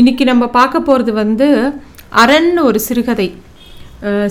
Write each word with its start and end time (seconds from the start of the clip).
இன்றைக்கி 0.00 0.24
நம்ம 0.28 0.44
பார்க்க 0.54 0.78
போகிறது 0.86 1.12
வந்து 1.18 1.46
அரண் 2.22 2.56
ஒரு 2.68 2.78
சிறுகதை. 2.86 3.26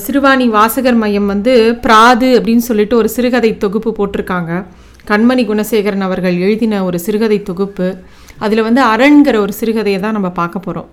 சிறுவாணி 0.06 0.46
வாசகர் 0.56 0.98
மையம் 1.04 1.30
வந்து 1.32 1.54
பிராது 1.84 2.30
அப்படின்னு 2.38 2.64
சொல்லிட்டு 2.70 2.96
ஒரு 3.02 3.10
சிறுகதை 3.14 3.52
தொகுப்பு 3.62 3.92
போட்டிருக்காங்க. 4.00 4.52
கண்மணி 5.10 5.44
குணசேகரன் 5.50 6.04
அவர்கள் 6.08 6.38
எழுதின 6.46 6.82
ஒரு 6.88 7.00
சிறுகதை 7.06 7.38
தொகுப்பு. 7.50 7.88
அதில் 8.46 8.66
வந்து 8.68 8.82
அரண்கிற 8.94 9.36
ஒரு 9.44 9.54
சிறுகதையை 9.60 10.00
தான் 10.06 10.18
நம்ம 10.18 10.32
பார்க்க 10.40 10.66
போகிறோம் 10.66 10.90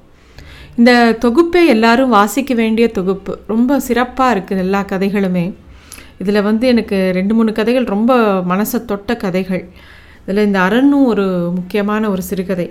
இந்த 0.81 0.93
தொகுப்பே 1.25 1.63
எல்லாரும் 1.75 2.15
வாசிக்க 2.19 2.55
வேண்டிய 2.63 2.89
தொகுப்பு. 2.99 3.35
ரொம்ப 3.53 3.81
சிறப்பாக 3.89 4.35
இருக்குது 4.37 4.63
எல்லா 4.67 4.83
கதைகளுமே. 4.93 5.45
இதில் 6.25 6.47
வந்து 6.49 6.67
எனக்கு 6.75 7.01
ரெண்டு 7.19 7.37
மூணு 7.39 7.55
கதைகள் 7.59 7.89
ரொம்ப 7.95 8.21
மனசை 8.53 8.81
தொட்ட 8.93 9.17
கதைகள். 9.25 9.65
இதில் 10.23 10.47
இந்த 10.49 10.61
அரணும் 10.69 11.11
ஒரு 11.15 11.27
முக்கியமான 11.59 12.11
ஒரு 12.15 12.25
சிறுகதை. 12.31 12.69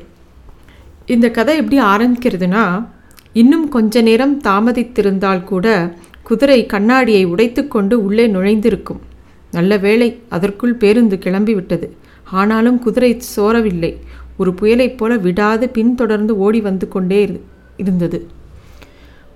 இந்த 1.10 1.30
கதை 1.30 1.58
எப்படி 1.58 1.82
ஆரம்பிக்கிறதுனா 1.82 2.88
இன்னும் 3.34 3.70
கொஞ்ச 3.70 4.02
நேரம் 4.02 4.42
தாமதித்திருந்தால் 4.42 5.44
கூட 5.44 5.94
குதிரை 6.24 6.66
கண்ணாடியை 6.66 7.28
உடைத்துக்கொண்டு 7.28 7.94
உள்ளே 7.94 8.28
நுழைந்திருக்கும். 8.28 9.00
நல்ல 9.52 9.78
வேளை 9.78 10.22
அதற்குள் 10.30 10.74
பேருந்து 10.74 11.18
கிளம்பி 11.18 11.54
விட்டது. 11.54 11.98
ஆனாலும் 12.24 12.80
குதிரை 12.80 13.22
சோரவில்லை. 13.36 13.98
ஒரு 14.38 14.54
புயலைப் 14.62 14.98
போல 14.98 15.18
விடாது 15.18 15.70
பின்தொடர்ந்து 15.70 16.38
ஓடி 16.38 16.62
வந்து 16.62 16.88
கொண்டே 16.88 17.42
இருந்தது. 17.78 18.28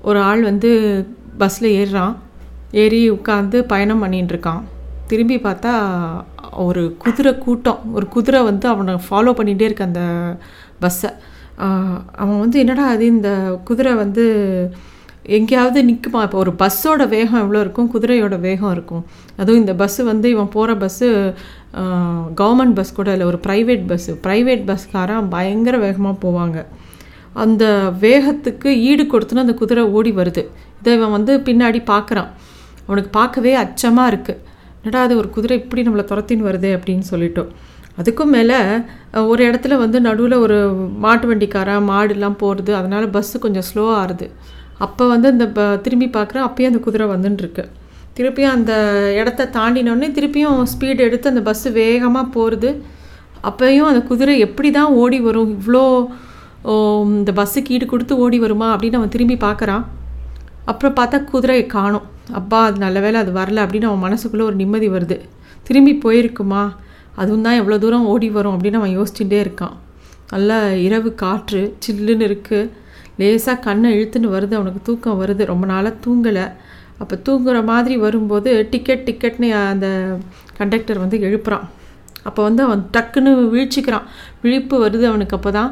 ஒரு 0.01 0.19
ஆள் 0.19 0.41
வந்து 0.41 0.71
பஸ்ஸில் 1.37 1.75
ஏறுறான். 1.79 2.15
ஏறி 2.71 3.11
உட்காந்து 3.11 3.59
பயணம் 3.61 3.99
பண்ணிட்டு 3.99 4.35
இருக்கான் 4.35 4.63
திரும்பி 5.07 5.37
பார்த்தா 5.37 5.73
ஒரு 6.51 6.95
குதிரை 6.97 7.37
கூட்டம். 7.37 7.93
ஒரு 7.93 8.07
குதிரை 8.07 8.43
வந்து 8.43 8.67
அவனை 8.67 8.93
ஃபாலோ 8.93 9.33
பண்ணிகிட்டே 9.33 9.61
இருக்க 9.61 9.83
அந்த 9.83 10.01
பஸ்ஸை. 10.79 11.09
அவன் 12.21 12.41
வந்து 12.43 12.57
என்னடா 12.59 12.85
அது 12.93 13.05
இந்த 13.05 13.29
குதிரை 13.63 13.93
வந்து 13.95 14.25
எங்கேயாவது 15.37 15.79
நிற்குமா 15.89 16.21
இப்போ 16.25 16.37
ஒரு 16.43 16.51
பஸ்ஸோட 16.61 17.03
வேகம் 17.13 17.41
எவ்வளோ 17.43 17.59
இருக்கும்? 17.65 17.89
குதிரையோட 17.93 18.39
வேகம் 18.39 18.71
இருக்கும். 18.71 19.03
அதுவும் 19.37 19.59
இந்த 19.61 19.73
பஸ்ஸு 19.81 20.01
வந்து 20.03 20.27
இவன் 20.29 20.49
போகிற 20.55 20.73
பஸ்ஸு 20.83 21.07
கவர்மெண்ட் 22.41 22.75
பஸ் 22.79 22.95
கூட 22.97 23.11
இல்லை 23.11 23.27
ஒரு 23.31 23.39
ப்ரைவேட் 23.47 23.83
பஸ்ஸு. 23.91 24.13
ப்ரைவேட் 24.25 24.63
பஸ்காரன் 24.71 25.29
பயங்கர 25.35 25.77
வேகமாக 25.85 26.15
போவாங்க. 26.25 26.65
அந்த 27.43 27.65
வேகத்துக்கு 28.05 28.71
ஈடு 28.89 29.03
கொடுத்துன்னு 29.13 29.45
அந்த 29.45 29.55
குதிரை 29.61 29.83
ஓடி 29.97 30.11
வருது. 30.21 30.43
இதை 30.79 30.93
இவன் 30.97 31.15
வந்து 31.17 31.35
பின்னாடி 31.49 31.81
பார்க்குறான் 31.93 32.31
அவனுக்கு 32.87 33.11
பார்க்கவே 33.19 33.53
அச்சமாக 33.63 34.11
இருக்குது 34.13 34.41
என்னடா 34.79 35.01
அது 35.05 35.13
ஒரு 35.21 35.29
குதிரை 35.29 35.55
இப்படி 35.61 35.83
நம்மளை 35.87 36.05
துரத்தின்னு 36.09 36.47
வருதே 36.49 36.71
அப்படின்னு 36.77 37.05
சொல்லிட்டோம். 37.11 37.51
அதுக்கும் 37.99 38.33
மேலே 38.35 38.57
ஒரு 39.31 39.41
இடத்துல 39.49 39.77
வந்து 39.83 39.97
நடுவில் 40.07 40.35
ஒரு 40.45 40.57
மாட்டு 41.03 41.25
வண்டிக்காரன் 41.29 41.87
மாடுலாம் 41.91 42.37
போகிறது 42.43 42.71
அதனால் 42.79 43.07
பஸ்ஸு 43.15 43.43
கொஞ்சம் 43.45 43.67
ஸ்லோ 43.69 43.85
ஆகுது 44.01 44.27
அப்போ 44.83 45.03
வந்து 45.13 45.27
அந்த 45.33 45.45
ப 45.57 45.67
திரும்பி 45.85 46.07
பார்க்குறேன் 46.17 46.45
அப்பயும் 46.47 46.71
அந்த 46.71 46.81
குதிரை 46.85 47.07
வந்துட்டுருக்கு 47.13 47.65
திருப்பியும் 48.17 48.55
அந்த 48.57 48.73
இடத்த 49.19 49.49
தாண்டினோடனே 49.57 50.09
திருப்பியும் 50.17 50.59
ஸ்பீடு 50.71 51.01
எடுத்து 51.07 51.31
அந்த 51.33 51.43
பஸ்ஸு 51.49 51.69
வேகமாக 51.81 52.33
போகிறது 52.35 52.71
அப்பயும் 53.49 53.89
அந்த 53.91 54.01
குதிரை 54.09 54.35
எப்படி 54.47 54.69
தான் 54.77 54.95
ஓடி 55.03 55.19
வரும் 55.27 55.51
இவ்வளோ 55.57 55.83
இந்த 57.17 57.31
பஸ்ஸுக்கு 57.39 57.73
ஈடு 57.75 57.85
கொடுத்து 57.93 58.13
ஓடி 58.25 58.37
வருமா 58.43 58.67
அப்படின்னு 58.73 58.99
அவன் 58.99 59.13
திரும்பி 59.15 59.37
பார்க்குறான் 59.45 59.83
அப்புறம் 60.71 60.95
பார்த்தா 60.99 61.17
குதிரையை 61.31 61.63
காணும். 61.73 62.05
அப்பா 62.39 62.59
அது 62.67 62.77
நல்ல 62.83 62.97
வேலை 63.05 63.17
அது 63.23 63.31
வரல 63.39 63.63
அப்படின்னு 63.63 63.89
அவன் 63.89 64.03
மனசுக்குள்ளே 64.05 64.45
ஒரு 64.49 64.55
நிம்மதி 64.61 64.87
வருது. 64.93 65.17
திரும்பி 65.67 65.93
போயிருக்குமா? 66.05 66.61
அதுவும் 67.21 67.45
தான் 67.47 67.59
எவ்வளோ 67.61 67.77
தூரம் 67.83 68.07
ஓடி 68.13 68.27
வரும் 68.37 68.55
அப்படின்னு 68.55 68.79
அவன் 68.81 68.95
யோசிச்சுட்டே 68.97 69.39
இருக்கான். 69.45 69.75
நல்ல 70.33 70.51
இரவு 70.87 71.09
காற்று 71.23 71.61
சில்லுன்னு 71.85 72.27
இருக்குது 72.29 72.71
லேசாக 73.21 73.63
கண்ணை 73.65 73.89
இழுத்துன்னு 73.95 74.33
வருது 74.35 74.53
அவனுக்கு 74.59 74.81
தூக்கம் 74.87 75.19
வருது. 75.21 75.43
ரொம்ப 75.51 75.65
நாளாக 75.71 76.01
தூங்கலை. 76.05 76.45
அப்போ 77.01 77.15
தூங்குற 77.27 77.57
மாதிரி 77.71 77.95
வரும்போது 78.05 78.49
டிக்கெட் 78.73 79.05
டிக்கெட்னு 79.07 79.49
அந்த 79.73 79.87
கண்டக்டர் 80.59 81.01
வந்து 81.03 81.17
எழுப்புறான். 81.27 81.65
அப்போ 82.27 82.41
வந்து 82.47 82.61
அவன் 82.67 82.81
டக்குன்னு 82.95 83.31
வீழ்ச்சிக்கிறான். 83.55 84.05
விழிப்பு 84.43 84.75
வருது 84.85 85.05
அவனுக்கு 85.11 85.37
அப்போ 85.37 85.51
தான் 85.59 85.71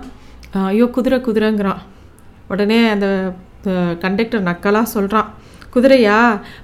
ஐயோ 0.72 0.86
குதிரை 0.96 1.20
குதிரைங்கிறான். 1.28 1.82
உடனே 2.54 2.80
அந்த 2.94 3.08
கண்டக்டர் 4.04 4.48
நக்கலாக 4.50 4.94
சொல்கிறான் 4.96 5.30
குதிரையா? 5.74 6.18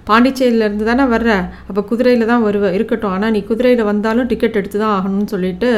பாண்டிச்சேரியிலேருந்து 0.09 0.85
தானே 0.89 1.05
வர்ற. 1.15 1.31
அப்போ 1.69 1.81
குதிரையில் 1.89 2.29
தான் 2.31 2.45
வருவ. 2.47 2.65
இருக்கட்டும். 2.77 3.13
ஆனால் 3.15 3.33
நீ 3.35 3.41
குதிரையில் 3.49 3.89
வந்தாலும் 3.91 4.29
டிக்கெட் 4.31 4.59
எடுத்து 4.61 4.77
தான் 4.83 4.95
ஆகணும்னு 4.97 5.29
சொல்லிட்டு 5.33 5.69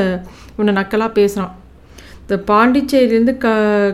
இவனை 0.56 0.74
நக்கலாக 0.80 1.12
பேசுகிறான் 1.20 1.54
இந்த 2.24 2.38
பாண்டிச்சேரியிலேருந்து 2.50 3.36
க 3.44 3.48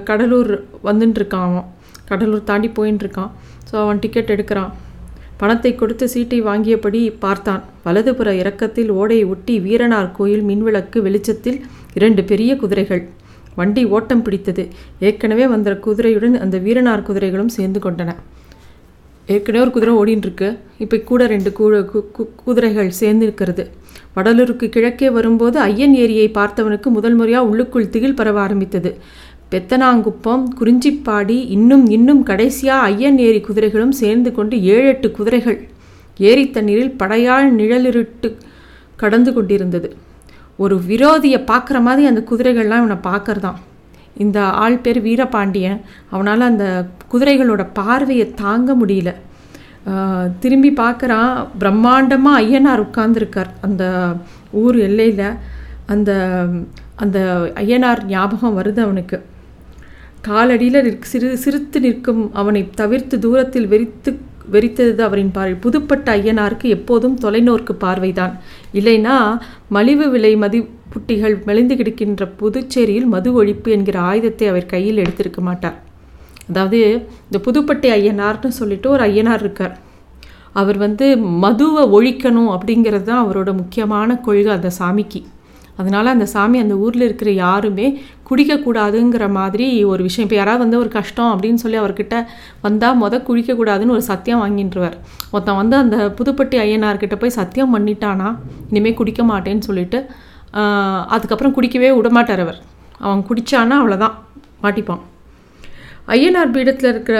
கடலூர் 0.09 0.53
வந்துட்டுருக்கான் 0.89 1.45
அவன். 1.49 1.67
கடலூர் 2.09 2.49
தாண்டி 2.49 2.69
போயின்ட்டுருக்கான் 2.77 3.31
ஸோ 3.69 3.75
அவன் 3.83 4.01
டிக்கெட் 4.03 4.33
எடுக்கிறான். 4.35 4.71
பணத்தை 5.41 5.71
கொடுத்து 5.75 6.05
சீட்டை 6.13 6.39
வாங்கியபடி 6.47 7.01
பார்த்தான். 7.23 7.61
வலதுபுற 7.85 8.29
இறக்கத்தில் 8.41 8.91
ஓடையை 8.99 9.25
ஒட்டி 9.33 9.55
வீரனார் 9.65 10.09
கோயில் 10.17 10.43
மின்விளக்கு 10.49 10.97
வெளிச்சத்தில் 11.07 11.59
இரண்டு 11.99 12.21
பெரிய 12.31 12.51
குதிரைகள். 12.61 13.03
வண்டி 13.59 13.83
ஓட்டம் 13.95 14.23
பிடித்தது. 14.25 14.63
ஏற்கனவே 15.07 15.45
வந்த 15.53 15.77
குதிரையுடன் 15.85 16.37
அந்த 16.45 16.57
வீரனார் 16.65 17.07
குதிரைகளும் 17.09 17.53
சேர்ந்து 17.57 17.81
கொண்டன. 17.85 18.13
ஏற்கனவே 19.27 19.63
ஒரு 19.63 19.71
குதிரை 19.71 19.95
ஓடின்னு 19.95 20.17
இருக்கு 20.17 20.59
இப்போ 20.77 20.97
கூட 20.97 21.27
ரெண்டு 21.27 21.49
கு- 21.49 22.17
கு- 22.17 22.27
குதிரைகள் 22.35 22.89
சேர்ந்து 22.89 23.25
இருக்கிறது 23.25 23.69
வடலூருக்கு 24.15 24.69
கிழக்கே 24.69 25.09
வரும்போது 25.09 25.59
ஐயன் 25.59 25.93
ஏரியை 25.93 26.29
பார்த்தவனுக்கு 26.29 26.85
முதல் 26.85 27.13
முறையாக 27.13 27.45
உள்ளுக்குள் 27.45 27.89
திகில் 27.89 28.13
பரவ 28.13 28.39
ஆரம்பித்தது. 28.39 28.97
பெத்தனாங்குப்பம் 29.51 30.43
குறிஞ்சிப்பாடி 30.59 31.45
இன்னும் 31.49 31.89
இன்னும் 31.89 32.23
கடைசியாக 32.23 32.81
ஐயன் 32.81 33.17
ஏரி 33.17 33.41
குதிரைகளும் 33.41 33.91
சேர்ந்து 33.91 34.31
கொண்டு 34.31 34.63
ஏழு 34.63 34.87
எட்டு 34.87 35.11
குதிரைகள் 35.11 35.69
ஏரி 36.17 36.49
தண்ணீரில் 36.49 36.95
படையாள் 36.99 37.55
நிழலிருட்டு 37.55 38.35
கடந்து 38.95 39.33
கொண்டிருந்தது. 39.33 39.95
ஒரு 40.57 40.81
விரோதியை 40.87 41.41
பார்க்குற 41.43 41.81
மாதிரி 41.81 42.07
அந்த 42.07 42.23
குதிரைகள்லாம் 42.31 42.83
இவனை 42.83 42.95
பார்க்கறதான். 42.95 43.55
இந்த 44.17 44.43
ஆள் 44.43 44.77
பேர் 44.77 45.01
வீரபாண்டியன். 45.01 45.81
அவனால் 46.09 46.41
அந்த 46.41 46.87
குதிரைகளோட 47.11 47.67
பார்வையை 47.73 48.33
தாங்க 48.33 48.75
முடியல. 48.75 49.13
திரும்பி 50.39 50.71
பார்க்குறான் 50.71 51.47
பிரம்மாண்டமாக 51.59 52.39
ஐயனார் 52.39 52.87
உட்கார்ந்துருக்கார் 52.87 53.45
அந்த 53.61 54.13
ஊர் 54.51 54.77
எல்லையில். 54.77 55.31
அந்த 55.85 56.45
அந்த 56.95 57.35
ஐயனார் 57.55 58.03
ஞாபகம் 58.03 58.61
வருது 58.61 58.79
அவனுக்கு. 58.79 59.25
காலடியில் 60.27 60.81
நிற்க- 60.81 61.07
சிறு 61.07 61.37
சிரித்து 61.37 61.79
நிற்கும் 61.79 62.33
அவனை 62.33 62.69
தவிர்த்து 62.69 63.19
தூரத்தில் 63.19 63.67
வெறித்து 63.67 64.17
வெறித்தது 64.51 64.99
அவரின் 64.99 65.31
பார்வை. 65.31 65.53
புதுப்பட்ட 65.53 66.17
ஐயனாருக்கு 66.17 66.63
எப்போதும் 66.63 67.17
தொலைநோக்கு 67.21 67.73
பார்வைதான். 67.79 68.33
இல்லைனா 68.73 69.37
மலிவு 69.69 70.09
விலை 70.09 70.35
மதி 70.35 70.69
புட்டிகள் 70.93 71.43
மெலிந்து 71.43 71.75
கிடக்கின்ற 71.75 72.31
புதுச்சேரியில் 72.39 73.05
மது 73.05 73.43
ஒழிப்பு 73.43 73.69
என்கிற 73.69 73.99
ஆயுதத்தை 73.99 74.47
அவர் 74.47 74.65
கையில் 74.65 74.97
எடுத்திருக்க 74.97 75.37
மாட்டார். 75.37 75.83
அதாவது 76.47 77.07
இந்த 77.31 77.37
புதுப்பட்டை 77.45 77.89
ஐயனார்னு 77.99 78.47
சொல்லிட்டு 78.47 78.89
ஒரு 78.89 79.03
ஐயனார் 79.05 79.39
இருக்கார். 79.39 79.79
அவர் 80.53 80.77
வந்து 80.77 81.17
மதுவை 81.17 81.83
ஒழிக்கணும் 81.97 82.51
அப்படிங்கிறது 82.55 83.01
தான் 83.01 83.23
அவரோட 83.25 83.53
முக்கியமான 83.53 84.17
கொள்கை 84.17 84.51
அந்த 84.53 84.71
சாமிக்கு. 84.79 85.21
அதனால் 85.79 86.13
அந்த 86.13 86.25
சாமி 86.33 86.57
அந்த 86.63 86.75
ஊரில் 86.83 87.05
இருக்கிற 87.07 87.31
யாருமே 87.43 87.87
குடிக்கக்கூடாதுங்கிற 88.29 89.25
மாதிரி 89.39 89.67
ஒரு 89.91 90.01
விஷயம். 90.07 90.25
இப்போ 90.27 90.37
யாராவது 90.39 90.63
வந்து 90.65 90.81
ஒரு 90.83 90.91
கஷ்டம் 90.97 91.31
அப்படின்னு 91.33 91.61
சொல்லி 91.63 91.79
அவர்கிட்ட 91.81 92.17
வந்தால் 92.65 92.99
மொதல் 93.03 93.25
குடிக்கக்கூடாதுன்னு 93.29 93.95
ஒரு 93.97 94.05
சத்தியம் 94.11 94.43
வாங்கிட்டுருவார் 94.43 94.99
ஒருத்தன் 95.33 95.59
வந்து 95.61 95.77
அந்த 95.83 95.97
புதுப்பட்டி 96.19 96.59
ஐயனார்கிட்ட 96.65 97.17
போய் 97.23 97.37
சத்தியம் 97.39 97.73
பண்ணிட்டானா 97.75 98.29
இனிமேல் 98.71 98.99
குடிக்க 99.01 99.23
மாட்டேன்னு 99.31 99.67
சொல்லிட்டு 99.69 100.01
அதுக்கப்புறம் 101.15 101.55
குடிக்கவே 101.57 101.89
விடமாட்டார் 101.97 102.43
அவர். 102.45 102.59
அவன் 103.05 103.25
குடித்தானா 103.29 103.77
அவ்வளோதான் 103.81 104.15
மாட்டிப்பான். 104.63 105.01
ஐயனார் 106.15 106.53
பீடத்தில் 106.55 106.89
இருக்கிற 106.91 107.17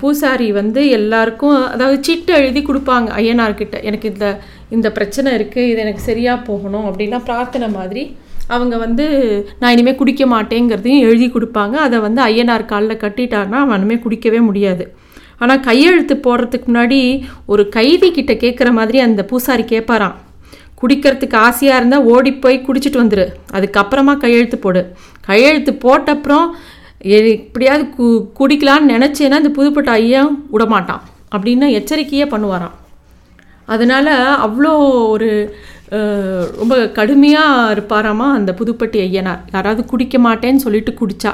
பூசாரி 0.00 0.48
வந்து 0.58 0.80
எல்லாருக்கும் 0.98 1.56
அதாவது 1.74 1.96
சீட்டு 2.06 2.32
எழுதி 2.40 2.60
கொடுப்பாங்க 2.68 3.08
ஐயனார்கிட்ட. 3.20 3.76
எனக்கு 3.88 4.06
இந்த 4.12 4.26
இந்த 4.70 4.92
பிரச்சனை 4.92 5.32
இருக்குது 5.32 5.68
இது 5.72 5.76
எனக்கு 5.76 6.00
சரியாக 6.00 6.42
போகணும் 6.42 6.86
அப்படின்னா 6.86 7.24
பிரார்த்தனை 7.24 7.68
மாதிரி 7.68 8.16
அவங்க 8.46 8.76
வந்து 8.76 9.04
நான் 9.60 9.72
இனிமேல் 9.72 9.94
குடிக்க 9.94 10.26
மாட்டேங்கிறதையும் 10.26 10.98
எழுதி 10.98 11.26
கொடுப்பாங்க. 11.26 11.72
அதை 11.72 11.98
வந்து 11.98 12.22
ஐயனார் 12.22 12.64
காலில் 12.64 12.96
கட்டிட்டாருன்னா 12.96 13.60
அவன் 13.64 13.76
இனிமேல் 13.76 14.02
குடிக்கவே 14.04 14.40
முடியாது. 14.40 14.94
ஆனால் 15.38 15.60
கையெழுத்து 15.60 16.14
போடுறதுக்கு 16.14 16.66
முன்னாடி 16.66 17.22
ஒரு 17.46 17.68
கைதி 17.68 18.10
கிட்ட 18.10 18.32
கேட்குற 18.32 18.72
மாதிரி 18.72 19.00
அந்த 19.00 19.24
பூசாரி 19.24 19.62
கேட்பாராம் 19.62 20.16
குடிக்கிறதுக்கு 20.80 21.34
ஆசையாக 21.34 21.78
இருந்தால் 21.78 22.04
ஓடி 22.04 22.32
போய் 22.32 22.64
குடிச்சிட்டு 22.66 23.00
வந்துடு 23.02 23.26
அதுக்கப்புறமா 23.52 24.16
கையெழுத்து 24.16 24.58
போடு. 24.58 24.92
கையெழுத்து 25.20 25.72
போட்டப்புறம் 25.72 26.46
எ- 26.98 27.30
எப்படியாவது 27.30 27.84
கு 27.98 28.06
குடிக்கலான்னு 28.38 28.94
நினச்சேன்னா 28.96 29.36
இந்த 29.42 29.48
புதுப்பட்ட 29.48 29.90
ஐயன் 29.90 30.44
விடமாட்டான். 30.52 31.00
அப்படின்னு 31.36 31.66
எச்சரிக்கையே 31.78 32.26
பண்ணுவாராம். 32.26 32.76
அதனால் 33.68 34.12
அவ்வளோ 34.46 34.72
ஒரு 35.14 35.30
ரொம்ப 36.60 36.74
கடுமையாக 36.96 37.72
இருப்பாராமா 37.74 38.26
அந்த 38.38 38.50
புதுப்பட்டி 38.58 38.98
ஐயனார். 39.06 39.40
யாராவது 39.54 39.82
குடிக்க 39.92 40.18
மாட்டேன்னு 40.26 40.64
சொல்லிட்டு 40.64 40.92
குடித்தா 41.00 41.32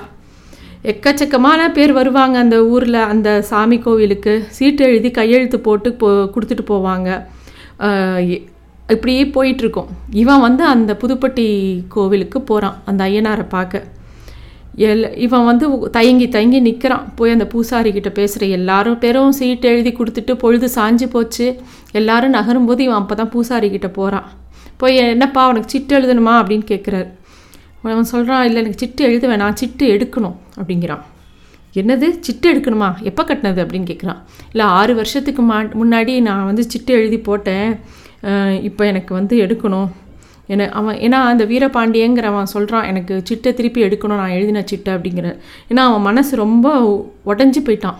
எக்கச்சக்கமான 0.92 1.60
பேர் 1.76 1.92
வருவாங்க 1.98 2.36
அந்த 2.44 2.56
ஊரில் 2.72 2.98
அந்த 3.12 3.28
சாமி 3.50 3.78
கோவிலுக்கு. 3.86 4.34
சீட்டு 4.56 4.84
எழுதி 4.90 5.10
கையெழுத்து 5.18 5.58
போட்டு 5.66 5.88
போ 6.02 6.08
கொடுத்துட்டு 6.34 6.64
போவாங்க. 6.72 7.08
இப்படியே 8.94 9.22
போயிட்டுருக்கோம் 9.36 9.90
இவன் 10.22 10.44
வந்து 10.46 10.64
அந்த 10.74 10.92
புதுப்பட்டி 11.02 11.46
கோவிலுக்கு 11.94 12.40
போகிறான் 12.50 12.76
அந்த 12.90 13.00
ஐயனாரை 13.08 13.46
பார்க்க. 13.56 13.84
எல் 14.84 15.04
இவன் 15.24 15.46
வந்து 15.48 15.66
தயங்கி 15.96 16.26
தயங்கி 16.34 16.58
நிற்கிறான் 16.66 17.04
போய் 17.18 17.34
அந்த 17.34 17.46
பூசாரி 17.52 17.90
கிட்ட 17.92 18.10
பேசுகிற 18.18 18.46
எல்லாரும் 18.56 18.98
பேரும் 19.04 19.36
சீட்டு 19.38 19.68
எழுதி 19.72 19.92
கொடுத்துட்டு 19.98 20.32
பொழுது 20.42 20.66
சாஞ்சு 20.74 21.06
போச்சு. 21.14 21.46
எல்லாரும் 22.00 22.34
நகரும்போது 22.38 22.80
இவன் 22.86 23.00
அப்போ 23.02 23.14
தான் 23.20 23.32
பூசாரிக்கிட்ட 23.34 23.88
போகிறான் 23.98 24.26
போய் 24.80 24.96
என்னப்பா 25.14 25.42
உனக்கு 25.50 25.72
சிட்டு 25.74 25.92
எழுதணுமா? 25.98 26.34
அப்படின்னு 26.40 26.66
கேட்குறாரு 26.72 27.08
அவன் 27.90 28.10
சொல்கிறான் 28.12 28.44
இல்லை 28.48 28.58
எனக்கு 28.62 28.80
சிட்டு 28.84 29.02
எழுத 29.08 29.24
வேணாம் 29.32 29.58
சிட்டு 29.60 29.84
எடுக்கணும். 29.94 30.36
அப்படிங்கிறான். 30.60 31.02
என்னது? 31.80 32.06
சிட்டு 32.26 32.46
எடுக்கணுமா? 32.52 32.88
எப்போ 33.10 33.22
கட்டினது? 33.28 33.60
அப்படின்னு 33.64 33.88
கேட்குறான் 33.92 34.20
இல்லை 34.52 34.66
ஆறு 34.78 34.92
வருஷத்துக்கு 35.00 35.42
மா 35.50 35.58
முன்னாடி 35.82 36.14
நான் 36.28 36.48
வந்து 36.50 36.62
சிட்டு 36.72 36.92
எழுதி 37.00 37.18
போட்டேன். 37.28 37.70
இப்போ 38.68 38.82
எனக்கு 38.92 39.12
வந்து 39.18 39.36
எடுக்கணும். 39.44 39.88
என 40.46 40.68
அவன் 40.68 40.96
ஏன்னா 40.96 41.10
அந்த 41.10 41.44
வீரபாண்டியங்கிறவன் 41.44 42.42
சொல்கிறான் 42.42 42.84
எனக்கு 42.84 43.22
சிட்டை 43.30 43.54
திருப்பி 43.54 43.82
எடுக்கணும் 43.82 44.06
நான் 44.06 44.28
எழுதின 44.28 44.64
சிட்டை 44.72 44.88
அப்படிங்கிற. 44.88 45.38
ஏன்னா 45.70 45.76
அவன் 45.76 46.00
மனசு 46.00 46.36
ரொம்ப 46.36 46.76
உடஞ்சி 47.26 47.56
போயிட்டான். 47.64 47.94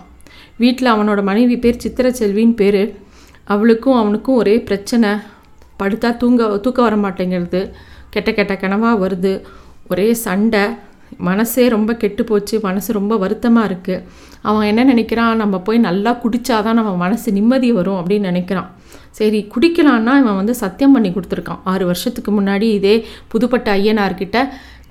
வீட்டில் 0.57 0.91
அவனோட 0.91 1.23
மனைவி 1.23 1.57
பேர் 1.57 1.77
சித்திரச்செல்வின்னு 1.83 2.55
பேர். 2.55 2.95
அவளுக்கும் 3.43 3.95
அவனுக்கும் 3.95 4.35
ஒரே 4.35 4.61
பிரச்சனை. 4.61 5.09
படுத்தா 5.83 6.17
தூங்க 6.17 6.57
தூக்கம் 6.57 6.99
வர 6.99 7.09
மாட்டேங்கிறது. 7.09 7.71
கெட்ட 8.09 8.33
கெட்ட 8.33 8.53
கனவாக 8.53 8.97
வருது. 9.05 9.41
ஒரே 9.89 10.13
சண்டை. 10.13 10.61
மனசே 11.17 11.67
ரொம்ப 11.67 11.95
கெட்டு 11.95 12.23
போச்சு. 12.23 12.59
மனசு 12.61 12.93
ரொம்ப 12.93 13.17
வருத்தமாக 13.17 13.73
இருக்குது 13.73 14.03
அவன் 14.41 14.67
என்ன 14.67 14.93
நினைக்கிறான்? 14.93 15.35
நம்ம 15.35 15.59
போய் 15.59 15.77
நல்லா 15.77 16.19
குடித்தாதான் 16.23 16.73
நம்ம 16.73 16.95
மனசு 16.95 17.31
நிம்மதி 17.31 17.71
வரும் 17.71 17.95
அப்படின்னு 17.95 18.29
நினைக்கிறான். 18.31 18.69
சரி 19.17 19.39
குடிக்கலான்னா 19.53 20.13
இவன் 20.21 20.39
வந்து 20.39 20.53
சத்தியம் 20.63 20.95
பண்ணி 20.95 21.09
கொடுத்துருக்கான். 21.15 21.61
ஆறு 21.71 21.83
வருஷத்துக்கு 21.91 22.31
முன்னாடி 22.39 22.67
இதே 22.79 22.95
புதுப்பட்ட 23.31 23.67
ஐயனார்கிட்ட 23.77 24.37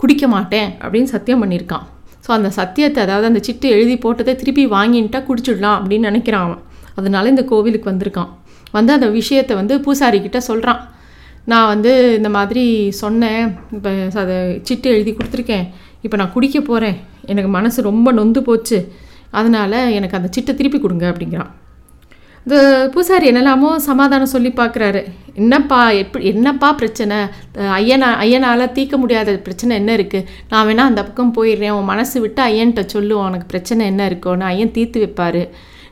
குடிக்க 0.01 0.25
மாட்டேன் 0.35 0.69
அப்படின்னு 0.83 1.11
சத்தியம் 1.15 1.43
பண்ணியிருக்கான். 1.43 1.85
ஸோ 2.25 2.31
அந்த 2.39 2.49
சத்தியத்தை 2.59 3.01
அதாவது 3.07 3.27
அந்த 3.31 3.41
சிட்டு 3.49 3.67
எழுதி 3.77 3.97
போட்டதை 4.05 4.33
திருப்பி 4.41 4.65
வாங்கின்ட்டா 4.77 5.19
குடிச்சிடலாம் 5.29 5.77
அப்படின்னு 5.81 6.09
நினைக்கிறான் 6.11 6.47
அவன். 6.47 6.63
அதனால 7.01 7.31
இந்த 7.35 7.45
கோவிலுக்கு 7.51 7.91
வந்திருக்கான். 7.93 8.31
வந்து 8.77 8.93
அந்த 8.97 9.09
விஷயத்தை 9.19 9.55
வந்து 9.61 9.75
பூசாரிக்கிட்ட 9.85 10.39
சொல்கிறான் 10.51 10.81
நான் 11.51 11.71
வந்து 11.73 11.93
இந்த 12.19 12.31
மாதிரி 12.37 12.65
சொன்னேன். 13.03 13.45
இப்போ 13.77 13.91
அதை 14.23 14.37
சிட்டு 14.69 14.89
எழுதி 14.95 15.13
கொடுத்துருக்கேன். 15.19 15.67
இப்போ 16.07 16.17
நான் 16.21 16.33
குடிக்க 16.37 16.59
போகிறேன் 16.71 16.97
எனக்கு 17.33 17.51
மனசு 17.59 17.89
ரொம்ப 17.91 18.09
நொந்து 18.19 18.43
போச்சு. 18.49 18.81
அதனால் 19.39 19.79
எனக்கு 19.99 20.19
அந்த 20.19 20.29
சிட்டை 20.37 20.55
திருப்பி 20.61 20.81
கொடுங்க 20.81 21.07
அப்படிங்கிறான். 21.13 21.53
இந்த 22.47 22.59
பூசாரி 22.95 23.27
என்னெல்லாமோ 23.31 23.69
சமாதானம் 23.87 24.33
சொல்லி 24.33 24.51
பார்க்குறாரு. 24.59 25.01
என்னப்பா 25.41 25.79
எப்படி 26.03 26.25
என்னப்பா 26.33 26.69
பிரச்சனை? 26.81 27.17
ஐயனா 27.79 28.09
ஐயனால் 28.25 28.73
தீர்க்க 28.77 28.97
முடியாத 29.03 29.33
பிரச்சனை 29.47 29.73
என்ன 29.81 29.91
இருக்குது 29.99 30.29
நான் 30.51 30.67
வேணால் 30.69 30.91
அந்த 30.91 31.03
பக்கம் 31.09 31.33
போயிடுறேன். 31.39 31.75
உன் 31.79 31.91
மனசு 31.93 32.17
விட்டு 32.25 32.43
ஐயன்கிட்ட 32.51 32.85
சொல்லுவோம் 32.95 33.27
உனக்கு 33.31 33.49
பிரச்சனை 33.53 33.83
என்ன 33.93 34.05
இருக்கோன்னு 34.11 34.47
ஐயன் 34.53 34.73
தீர்த்து 34.77 35.03
வைப்பார். 35.05 35.41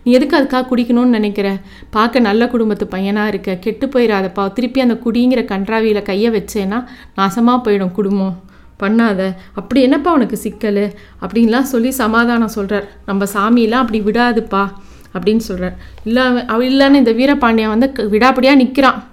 நீ 0.04 0.12
எதுக்கு 0.18 0.38
அதுக்காக 0.38 0.68
குடிக்கணும்னு 0.70 1.16
நினைக்கிற? 1.18 1.50
பார்க்க 1.96 2.26
நல்ல 2.28 2.48
குடும்பத்து 2.54 2.86
பையனாக 2.94 3.32
இருக்க. 3.32 3.58
கெட்டு 3.66 3.88
போயிடாதப்பா 3.94 4.44
திருப்பி 4.52 4.86
அந்த 4.86 4.98
குடிங்கிற 5.04 5.42
கன்றாவியில் 5.52 6.08
கையை 6.10 6.32
வச்சேன்னா 6.38 6.80
நாசமாக 7.18 7.58
போயிடும் 7.66 7.94
குடும்பம். 7.98 8.34
பண்ணாத. 8.82 9.20
அப்படி 9.58 9.80
என்னப்பா 9.88 10.10
உனக்கு 10.18 10.36
சிக்கல்? 10.46 10.84
அப்படின்லாம் 11.24 11.70
சொல்லி 11.74 11.90
சமாதானம் 12.02 12.56
சொல்கிறார் 12.58 12.88
நம்ம 13.10 13.26
சாமியெல்லாம் 13.36 13.84
அப்படி 13.84 14.00
விடாதுப்பா. 14.08 14.64
அப்படின்னு 15.14 15.36
சொல்கிறார் 15.36 15.76
இல்லை 16.04 16.44
அவ 16.46 16.64
இல்லைன்னு 16.64 16.92
இந்த 16.92 17.12
வீரபாண்டியன் 17.12 17.70
வந்து 17.70 17.92
க- 17.92 18.54
நிற்கிறான் 18.54 19.04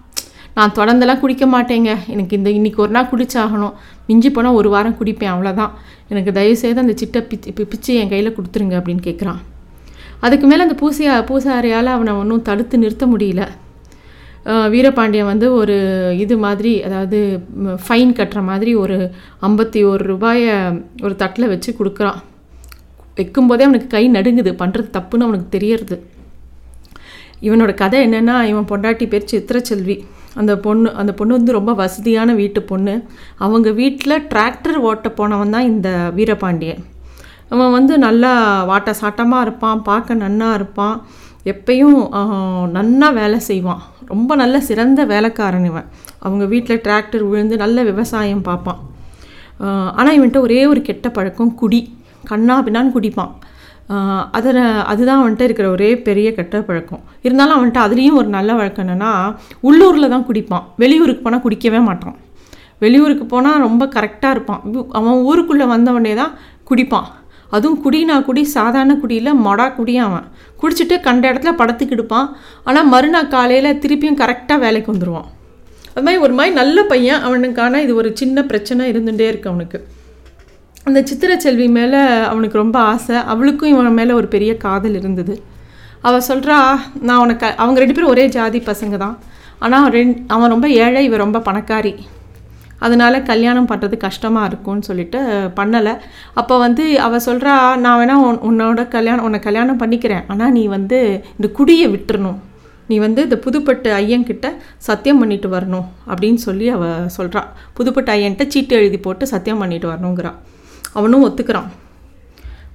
நான் 0.55 0.71
தொடர்ந்தெல்லாம் 0.71 1.19
குடிக்க 1.19 1.45
மாட்டேங்க. 1.45 1.95
எனக்கு 2.07 2.37
இந்த 2.37 2.49
இன்னைக்கு 2.49 2.81
ஒரு 2.81 2.91
நாள் 2.91 3.09
குடிச்சாகணும். 3.11 3.73
மிஞ்சி 4.07 4.29
போனால் 4.29 4.51
ஒரு 4.51 4.69
வாரம் 4.69 4.95
குடிப்பேன் 4.99 5.31
அவ்வளோதான் 5.33 5.69
எனக்கு 6.09 6.31
தயவுசெய்து 6.31 6.79
அந்த 6.79 6.93
சிட்டை 6.93 7.21
பிச்சு 7.21 7.53
பிச்சு 7.53 7.95
என் 7.95 8.09
கையில் 8.09 8.35
கொடுத்துருங்க 8.35 8.77
அப்படின்னு 8.79 9.01
கேட்குறான் 9.03 9.37
அதுக்கு 10.19 10.47
மேலே 10.47 10.61
அந்த 10.61 10.75
பூசியா 10.81 11.25
பூசாரியால் 11.29 11.85
அவனை 11.85 12.13
ஒன்றும் 12.13 12.41
தடுத்து 12.41 12.77
நிறுத்த 12.77 13.05
முடியல. 13.05 13.47
வீரபாண்டியன் 14.69 15.25
வந்து 15.25 15.53
ஒரு 15.53 15.75
இது 16.17 16.37
மாதிரி 16.37 16.83
அதாவது 16.83 17.43
ஃபைன் 17.59 18.13
கட்டுற 18.13 18.43
மாதிரி 18.43 18.75
ஒரு 18.75 19.11
ஐம்பத்தி 19.41 19.85
ஒரு 19.85 20.05
ரூபாயை 20.05 20.53
ஒரு 21.03 21.15
தட்டில் 21.15 21.47
வச்சு 21.47 21.75
கொடுக்குறான். 21.79 22.19
வைக்கும்போதே 23.17 23.65
அவனுக்கு 23.67 23.89
கை 23.95 24.03
நடுங்குது. 24.17 24.51
பண்ணுறது 24.61 24.89
தப்புன்னு 24.97 25.25
அவனுக்கு 25.27 25.47
தெரியறது. 25.57 25.97
இவனோட 27.47 27.71
கதை 27.81 27.99
என்னென்னா 28.07 28.35
இவன் 28.51 28.67
பொண்டாட்டி 28.71 29.05
பேர் 29.11 29.29
சித்திரச்செல்வி. 29.31 29.95
அந்த 30.39 30.53
பொண்ணு 30.65 30.89
அந்த 31.01 31.11
பொண்ணு 31.19 31.37
வந்து 31.37 31.57
ரொம்ப 31.57 31.71
வசதியான 31.81 32.33
வீட்டு 32.41 32.61
பொண்ணு. 32.71 32.93
அவங்க 33.45 33.69
வீட்டில் 33.79 34.25
டிராக்டர் 34.33 34.77
ஓட்ட 34.89 35.09
போனவன் 35.17 35.53
தான் 35.55 35.69
இந்த 35.71 35.89
வீரபாண்டியன். 36.17 36.83
அவன் 37.53 37.73
வந்து 37.77 37.93
நல்லா 38.05 38.31
வாட்ட 38.69 38.91
சாட்டமாக 39.01 39.45
இருப்பான் 39.45 39.81
பார்க்க 39.89 40.21
நன்னா 40.23 40.49
இருப்பான். 40.59 40.95
எப்பயும் 41.53 41.97
நன்னா 42.77 43.07
வேலை 43.19 43.39
செய்வான். 43.49 43.81
ரொம்ப 44.11 44.31
நல்ல 44.41 44.55
சிறந்த 44.69 45.01
வேலைக்காரன் 45.11 45.67
இவன். 45.69 45.89
அவங்க 46.25 46.45
வீட்டில் 46.53 46.83
டிராக்டர் 46.85 47.23
விழுந்து 47.29 47.57
நல்ல 47.63 47.83
விவசாயம் 47.89 48.45
பார்ப்பான். 48.49 48.79
ஆனால் 49.97 50.15
இவன்கிட்ட 50.17 50.41
ஒரே 50.47 50.61
ஒரு 50.73 50.81
கெட்ட 50.89 51.09
பழக்கம் 51.17 51.53
குடி. 51.61 51.81
கண்ணா 52.29 52.55
பின்னான்னு 52.65 52.95
குடிப்பான். 52.95 53.31
அதில் 54.37 54.59
அதுதான் 54.91 55.21
வந்துட்டு 55.23 55.45
இருக்கிற 55.47 55.67
ஒரே 55.75 55.89
பெரிய 56.07 56.27
கெட்ட 56.35 56.57
பழக்கம். 56.67 57.01
இருந்தாலும் 57.25 57.55
அவன்கிட்ட 57.55 57.79
அதுலேயும் 57.87 58.19
ஒரு 58.21 58.29
நல்ல 58.35 58.51
வழக்கம் 58.59 58.85
என்னென்னா 58.85 59.11
உள்ளூரில் 59.67 60.13
தான் 60.13 60.27
குடிப்பான். 60.29 60.65
வெளியூருக்கு 60.83 61.23
போனால் 61.25 61.43
குடிக்கவே 61.45 61.81
மாட்டான். 61.87 62.15
வெளியூருக்கு 62.83 63.25
போனால் 63.33 63.63
ரொம்ப 63.65 63.83
கரெக்டாக 63.95 64.35
இருப்பான். 64.35 64.61
அவன் 64.99 65.19
ஊருக்குள்ளே 65.29 65.67
வந்தவனே 65.73 66.13
தான் 66.21 66.31
குடிப்பான். 66.69 67.09
அதுவும் 67.55 67.81
குடினா 67.85 68.15
குடி 68.27 68.41
சாதாரண 68.57 68.93
குடியில் 69.03 69.39
மொடா 69.45 69.67
குடி 69.77 69.93
அவன். 70.07 70.25
குடிச்சிட்டு 70.61 70.95
கண்ட 71.07 71.23
இடத்துல 71.31 71.51
படத்துக்கு 71.61 71.95
எடுப்பான் 71.95 72.27
ஆனால் 72.67 72.89
மறுநாள் 72.93 73.31
காலையில் 73.33 73.79
திருப்பியும் 73.83 74.19
கரெக்டாக 74.21 74.63
வேலைக்கு 74.65 74.91
வந்துடுவான் 74.93 75.29
அது 75.93 76.03
மாதிரி 76.05 76.21
ஒரு 76.25 76.33
மாதிரி 76.37 76.53
நல்ல 76.59 76.83
பையன் 76.91 77.23
அவனுக்கான 77.27 77.81
இது 77.85 77.93
ஒரு 78.01 78.09
சின்ன 78.19 78.43
பிரச்சனை 78.51 78.85
இருந்துகிட்டே 78.91 79.27
இருக்கு 79.31 79.49
அவனுக்கு. 79.51 79.79
அந்த 80.87 80.99
சித்திரச்செல்வி 81.09 81.65
மேலே 81.77 81.99
அவனுக்கு 82.29 82.57
ரொம்ப 82.61 82.77
ஆசை. 82.91 83.17
அவளுக்கும் 83.31 83.71
இவன் 83.73 83.97
மேலே 83.99 84.13
ஒரு 84.19 84.27
பெரிய 84.35 84.51
காதல் 84.63 84.95
இருந்தது. 84.99 85.33
அவள் 86.07 86.25
சொல்கிறா 86.29 86.55
நான் 87.07 87.21
உனக்கு 87.25 87.47
அவங்க 87.63 87.77
ரெண்டு 87.81 87.95
பேரும் 87.95 88.13
ஒரே 88.13 88.23
ஜாதி 88.35 88.59
பசங்க 88.69 88.97
தான். 89.03 89.15
ஆனால் 89.65 89.85
ரெண் 89.95 90.13
அவன் 90.35 90.51
ரொம்ப 90.53 90.67
ஏழை 90.83 91.01
இவன் 91.07 91.23
ரொம்ப 91.25 91.39
பணக்காரி. 91.47 91.93
அதனால் 92.85 93.17
கல்யாணம் 93.31 93.67
பண்ணுறது 93.71 93.95
கஷ்டமாக 94.05 94.47
இருக்கும்னு 94.49 94.87
சொல்லிட்டு 94.89 95.19
பண்ணலை. 95.57 95.93
அப்போ 96.41 96.55
வந்து 96.65 96.83
அவள் 97.07 97.25
சொல்கிறா 97.27 97.53
நான் 97.83 97.99
வேணால் 97.99 98.23
உன் 98.27 98.39
உன்னோட 98.49 98.83
கல்யாணம் 98.95 99.25
உன்னை 99.27 99.39
கல்யாணம் 99.47 99.81
பண்ணிக்கிறேன். 99.83 100.23
ஆனால் 100.33 100.55
நீ 100.57 100.63
வந்து 100.77 100.99
இந்த 101.37 101.49
குடியை 101.57 101.89
விட்டுறணும். 101.95 102.39
நீ 102.89 102.97
வந்து 103.05 103.21
இந்த 103.27 103.37
புதுப்பட்டு 103.43 103.89
ஐயன்கிட்ட 103.99 104.47
சத்தியம் 104.87 105.21
பண்ணிட்டு 105.23 105.49
வரணும். 105.57 105.85
அப்படின்னு 106.11 106.41
சொல்லி 106.47 106.67
அவள் 106.77 107.11
சொல்கிறா 107.17 107.43
புதுப்பட்டு 107.79 108.11
ஐயன்கிட்ட 108.15 108.47
சீட்டு 108.55 108.79
எழுதி 108.79 108.99
போட்டு 109.05 109.25
சத்தியம் 109.33 109.61
பண்ணிட்டு 109.63 109.89
வரணுங்கிறான் 109.91 110.39
அவனும் 110.97 111.25
ஒத்துக்கிறான். 111.27 111.69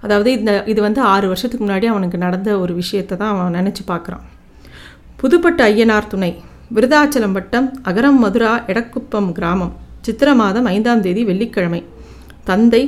அதாவது 0.05 0.31
இந்த 0.39 0.53
இது 0.73 0.81
வந்து 0.87 1.01
ஆறு 1.13 1.27
வருஷத்துக்கு 1.33 1.65
முன்னாடி 1.67 1.87
அவனுக்கு 1.93 2.19
நடந்த 2.25 2.51
ஒரு 2.63 2.73
விஷயத்தை 2.83 3.15
தான் 3.19 3.33
அவன் 3.35 3.57
நினச்சி 3.59 3.83
பார்க்குறான். 3.93 4.25
புதுப்பட்டு 5.21 5.63
ஐயனார் 5.71 6.11
துணை 6.13 6.33
விருதாச்சலம் 6.77 7.35
வட்டம் 7.37 7.69
அகரம் 7.89 8.21
மதுரா 8.23 8.53
எடக்குப்பம் 8.73 9.29
கிராமம் 9.39 9.75
சித்திர 10.07 10.29
மாதம் 10.41 10.67
ஐந்தாம் 10.75 11.05
தேதி 11.05 11.23
வெள்ளிக்கிழமை. 11.31 11.83
தந்தை 12.49 12.83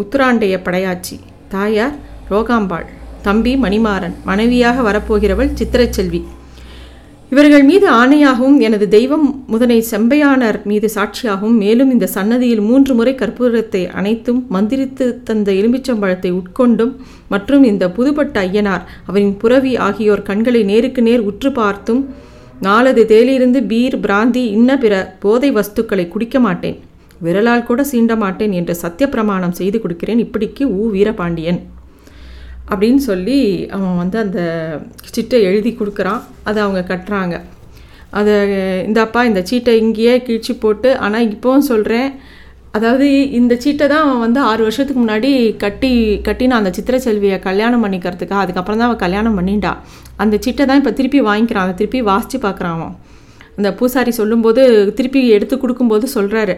உத்துராண்டைய 0.00 0.54
படையாச்சி 0.66 1.16
தாயார் 1.54 1.96
ரோகாம்பாள் 2.30 2.86
தம்பி 3.26 3.52
மணிமாறன் 3.64 4.16
மனைவியாக 4.30 4.82
வரப்போகிறவள் 4.88 5.54
சித்திரச்செல்வி 5.58 6.20
இவர்கள் 7.32 7.64
மீது 7.68 7.86
ஆணையாகவும் 8.00 8.58
எனது 8.66 8.86
தெய்வம் 8.88 9.24
முதனை 9.52 9.78
செம்பையானர் 9.90 10.58
மீது 10.70 10.88
சாட்சியாகவும் 10.94 11.56
மேலும் 11.62 11.90
இந்த 11.94 12.06
சன்னதியில் 12.06 12.62
மூன்று 12.66 12.92
முறை 12.94 13.14
கற்பூரத்தை 13.14 13.80
அனைத்தும் 13.98 14.38
மந்திரித்து 14.54 15.06
தந்த 15.28 15.48
எலுமிச்சம்பழத்தை 15.60 16.30
உட்கொண்டும் 16.40 16.92
மற்றும் 17.28 17.64
இந்த 17.70 17.84
புதுப்பட்ட 17.96 18.46
ஐயனார் 18.48 18.84
அவரின் 19.08 19.34
புரவி 19.42 19.72
ஆகியோர் 19.86 20.26
கண்களை 20.30 20.62
நேருக்கு 20.70 21.02
நேர் 21.08 21.26
உற்று 21.30 21.52
பார்த்தும் 21.60 22.02
நாளது 22.66 23.04
தேலிருந்து 23.12 23.60
பீர் 23.70 23.96
பிராந்தி 24.04 24.44
இன்ன 24.58 24.76
பிற 24.84 24.94
போதை 25.24 25.50
வஸ்துக்களை 25.56 26.04
குடிக்க 26.08 26.38
மாட்டேன். 26.46 26.76
விரலால் 27.26 27.68
கூட 27.70 27.82
சீண்ட 27.90 28.14
மாட்டேன் 28.22 28.54
என்று 28.60 28.74
சத்திய 28.82 29.06
பிரமாணம் 29.14 29.58
செய்து 29.60 29.80
கொடுக்கிறேன். 29.82 30.22
இப்படிக்கு 30.26 30.64
ஊ 30.78 30.84
வீரபாண்டியன். 30.94 31.60
அப்படின்னு 32.70 33.02
சொல்லி 33.10 33.38
அவன் 33.76 34.00
வந்து 34.02 34.16
அந்த 34.24 34.40
சிட்டை 35.14 35.38
எழுதி 35.50 35.70
கொடுக்குறான். 35.80 36.22
அதை 36.48 36.58
அவங்க 36.64 36.80
கட்டுறாங்க. 36.92 37.36
அதை 38.18 38.34
இந்தாப்பா 38.88 39.20
இந்த 39.30 39.40
சீட்டை 39.48 39.72
இங்கேயே 39.82 40.14
கிழிச்சு 40.26 40.52
போட்டு 40.64 40.90
ஆனால் 41.04 41.28
இப்போவும் 41.34 41.68
சொல்கிறேன் 41.72 42.10
அதாவது 42.76 43.06
இந்த 43.38 43.54
சீட்டை 43.64 43.84
தான் 43.92 44.04
அவன் 44.06 44.22
வந்து 44.24 44.40
ஆறு 44.48 44.62
வருஷத்துக்கு 44.66 45.00
முன்னாடி 45.02 45.30
கட்டி 45.62 45.90
கட்டின 46.28 46.56
அந்த 46.60 46.70
சித்திரச்செல்வியை 46.76 47.38
கல்யாணம் 47.46 47.84
பண்ணிக்கிறதுக்கு 47.84 48.34
அதுக்கப்புறம் 48.42 48.80
தான் 48.80 48.88
அவன் 48.88 49.02
கல்யாணம் 49.04 49.36
பண்ணிட்டா. 49.38 49.72
அந்த 50.22 50.34
சீட்டை 50.44 50.64
தான் 50.70 50.80
இப்போ 50.80 50.92
திருப்பி 50.98 51.20
வாங்கிக்கிறான். 51.28 51.66
அதை 51.66 51.74
திருப்பி 51.80 52.00
வாசித்து 52.10 52.38
பார்க்குறான் 52.46 52.76
அவன். 52.78 52.94
அந்த 53.58 53.68
பூசாரி 53.78 54.12
சொல்லும்போது 54.20 54.62
திருப்பி 54.98 55.20
எடுத்து 55.36 55.56
கொடுக்கும்போது 55.62 56.08
சொல்கிறாரு 56.16 56.56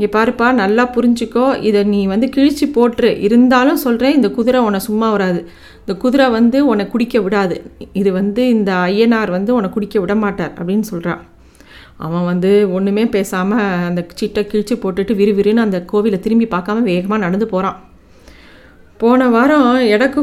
இங்கே 0.00 0.12
பாருப்பா 0.18 0.46
நல்லா 0.60 0.84
புரிஞ்சுக்கோ. 0.94 1.42
இதை 1.68 1.80
நீ 1.94 1.98
வந்து 2.12 2.26
கிழிச்சு 2.34 2.66
போட்டுரு. 2.76 3.10
இருந்தாலும் 3.26 3.80
சொல்கிறேன் 3.82 4.14
இந்த 4.18 4.28
குதிரை 4.36 4.60
உன்னை 4.66 4.80
சும்மா 4.86 5.08
வராது. 5.14 5.40
இந்த 5.80 5.94
குதிரை 6.02 6.26
வந்து 6.36 6.58
உன்னை 6.70 6.84
குடிக்க 6.92 7.20
விடாது. 7.24 7.56
இது 8.00 8.10
வந்து 8.18 8.42
இந்த 8.54 8.70
ஐயனார் 8.86 9.30
வந்து 9.36 9.50
உன்னை 9.56 9.70
குடிக்க 9.74 10.00
விட 10.04 10.14
மாட்டார் 10.22 10.54
அப்படின்னு 10.58 10.86
சொல்கிறான் 10.92 11.20
அவன் 12.06 12.26
வந்து 12.30 12.50
ஒன்றுமே 12.76 13.04
பேசாமல் 13.16 13.66
அந்த 13.88 14.06
சீட்டை 14.20 14.44
கிழிச்சு 14.50 14.76
போட்டுட்டு 14.84 15.18
விறுவிறுன்னு 15.20 15.66
அந்த 15.66 15.80
கோவிலை 15.92 16.20
திரும்பி 16.26 16.48
பார்க்காம 16.54 16.86
வேகமாக 16.90 17.24
நடந்து 17.26 17.48
போகிறான் 17.54 17.78
போன 19.02 19.28
வாரம் 19.36 19.70
எடக்கு 19.94 20.22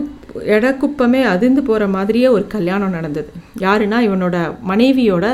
எடக்குப்பமே 0.58 1.22
அதிர்ந்து 1.34 1.64
போகிற 1.70 1.84
மாதிரியே 1.98 2.28
ஒரு 2.28 2.46
கல்யாணம் 2.56 2.98
நடந்தது. 2.98 3.30
யாருன்னா 3.66 4.00
இவனோட 4.08 4.38
மனைவியோட 4.72 5.28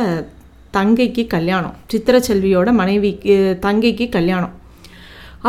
தங்கைக்கு 0.77 1.23
கல்யாணம். 1.35 1.77
சித்திரச்செல்வியோட 1.93 2.69
மனைவிக்கு 2.81 3.35
தங்கைக்கு 3.65 4.07
கல்யாணம். 4.17 4.53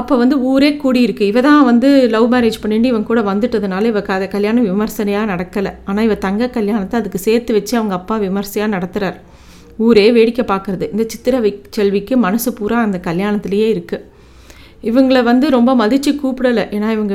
அப்போ 0.01 0.15
வந்து 0.21 0.37
ஊரே 0.51 0.71
கூடியிருக்கு. 0.83 1.25
இவ 1.33 1.41
தான் 1.49 1.67
வந்து 1.69 1.89
லவ் 2.15 2.29
மேரேஜ் 2.33 2.63
பண்ணிட்டு 2.63 2.89
இவன் 2.93 3.07
கூட 3.11 3.21
வந்துட்டதுனால 3.29 3.91
இவ 3.93 4.01
கதை 4.09 4.27
கல்யாணம் 4.35 4.67
விமர்சனையாக 4.71 5.31
நடக்கலை. 5.33 5.73
ஆனால் 5.91 6.07
இவ 6.09 6.15
தங்க 6.25 6.49
கல்யாணத்தை 6.57 6.97
அதுக்கு 7.01 7.21
சேர்த்து 7.27 7.53
வச்சு 7.59 7.75
அவங்க 7.81 7.95
அப்பா 8.01 8.17
விமர்சையாக 8.25 8.73
நடத்துகிறார் 8.77 9.19
ஊரே 9.85 10.07
வேடிக்கை 10.17 10.45
பார்க்குறது. 10.51 10.87
இந்த 10.95 11.05
சித்திர 11.13 11.37
செல்விக்கு 11.77 12.17
மனசு 12.27 12.51
பூரா 12.59 12.81
அந்த 12.89 12.99
கல்யாணத்துலேயே 13.07 13.69
இருக்குது 13.77 14.03
இவங்கள 14.91 15.19
வந்து 15.31 15.47
ரொம்ப 15.55 15.71
மதித்து 15.81 16.11
கூப்பிடலை. 16.23 16.65
ஏன்னா 16.77 16.89
இவங்க 16.97 17.15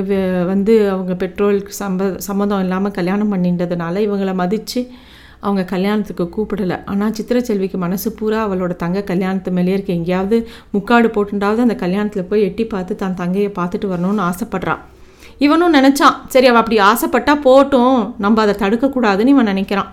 வந்து 0.51 0.73
அவங்க 0.93 1.13
பெட்ரோலுக்கு 1.23 1.73
சம்ப 1.81 2.07
சம்மந்தம் 2.27 2.63
இல்லாமல் 2.65 2.95
கல்யாணம் 2.97 3.31
பண்ணின்றதுனால 3.33 3.95
இவங்கள 4.07 4.31
மதித்து 4.41 4.81
அவங்க 5.45 5.61
கல்யாணத்துக்கு 5.73 6.25
கூப்பிடலை. 6.35 6.77
ஆனால் 6.91 7.13
சித்திரச்செல்விக்கு 7.17 7.77
மனசு 7.85 8.09
பூரா 8.19 8.39
அவளோட 8.47 8.73
தங்க 8.83 9.03
கல்யாணத்து 9.11 9.51
மேலே 9.57 9.73
இருக்க. 9.75 9.91
எங்கேயாவது 9.99 10.37
முக்காடு 10.75 11.09
போட்டுண்டாவது 11.15 11.65
அந்த 11.65 11.77
கல்யாணத்தில் 11.83 12.29
போய் 12.31 12.45
எட்டி 12.47 12.65
பார்த்து 12.73 13.01
தான் 13.03 13.19
தங்கையை 13.21 13.51
பார்த்துட்டு 13.59 13.91
வரணும்னு 13.93 14.25
ஆசைப்பட்றான். 14.29 14.81
இவனும் 15.45 15.75
நினச்சான் 15.77 16.17
சரி 16.33 16.47
அவள் 16.51 16.61
அப்படி 16.61 16.79
ஆசைப்பட்டா 16.91 17.35
போட்டும். 17.47 17.99
நம்ம 18.25 18.41
அதை 18.45 18.55
தடுக்கக்கூடாதுன்னு 18.63 19.33
இவன் 19.35 19.51
நினைக்கிறான். 19.53 19.91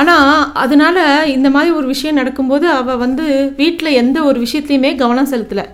ஆனால் 0.00 0.42
அதனால 0.64 0.98
இந்த 1.36 1.48
மாதிரி 1.54 1.70
ஒரு 1.78 1.86
விஷயம் 1.92 2.18
நடக்கும்போது 2.20 2.66
அவள் 2.80 3.00
வந்து 3.04 3.24
வீட்டில் 3.60 3.98
எந்த 4.02 4.18
ஒரு 4.30 4.38
விஷயத்துலையுமே 4.46 4.90
கவனம் 5.00 5.30
செலுத்தலை. 5.32 5.64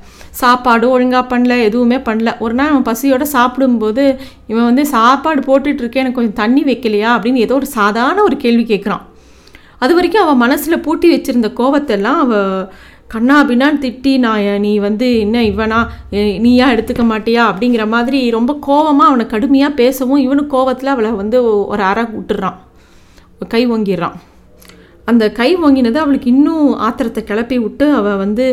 சாப்பாடு 0.41 0.87
ஒழுங்காக 0.95 1.25
பண்ணல 1.31 1.55
எதுவுமே 1.69 1.99
பண்ணல. 2.09 2.31
ஒரு 2.45 2.55
நாள் 2.55 2.73
அவன் 2.73 2.89
பசியோடு 2.89 3.27
சாப்பிடும்போது 3.27 4.05
இவன் 4.47 4.69
வந்து 4.71 4.85
சாப்பாடு 4.87 5.41
போட்டுட்ருக்கேன் 5.49 6.03
எனக்கு 6.03 6.19
கொஞ்சம் 6.19 6.41
தண்ணி 6.43 6.63
வைக்கலையா? 6.65 7.11
அப்படின்னு 7.17 7.45
ஏதோ 7.47 7.55
ஒரு 7.55 7.69
சாதாரண 7.79 8.23
ஒரு 8.23 8.37
கேள்வி 8.37 8.65
கேட்குறான். 8.73 9.05
அது 9.79 9.95
வரைக்கும் 9.95 10.25
அவன் 10.25 10.43
மனசில் 10.45 10.85
பூட்டி 10.87 11.09
வச்சுருந்த 11.15 11.49
கோவத்தெல்லாம் 11.61 12.21
அவள் 12.25 12.69
கண்ணாபின்னான்னு 13.15 13.83
திட்டி 13.83 14.13
நான் 14.19 14.61
நீ 14.61 14.71
வந்து 14.87 15.09
என்ன 15.19 15.43
இவனா? 15.51 15.81
நீயா 16.45 16.69
எடுத்துக்க 16.71 17.03
மாட்டியா? 17.11 17.43
அப்படிங்கிற 17.51 17.85
மாதிரி 17.89 18.21
ரொம்ப 18.37 18.53
கோவமாக 18.67 19.11
அவனை 19.11 19.27
கடுமையாக 19.27 19.79
பேசவும் 19.81 20.25
இவனும் 20.27 20.53
கோவத்தில் 20.53 20.95
அவளை 20.95 21.11
வந்து 21.23 21.41
ஒரு 21.67 21.83
அற 21.83 22.09
விட்டுறான். 22.15 22.59
கை 23.49 23.63
ஓங்கிடுறான். 23.71 24.17
அந்த 25.11 25.25
கை 25.39 25.49
வாங்கினது 25.63 25.99
அவளுக்கு 26.03 26.29
இன்னும் 26.35 26.69
ஆத்திரத்தை 26.87 27.23
கிளப்பி 27.25 27.57
விட்டு 27.59 27.87
அவள் 27.99 28.21
வந்து 28.23 28.45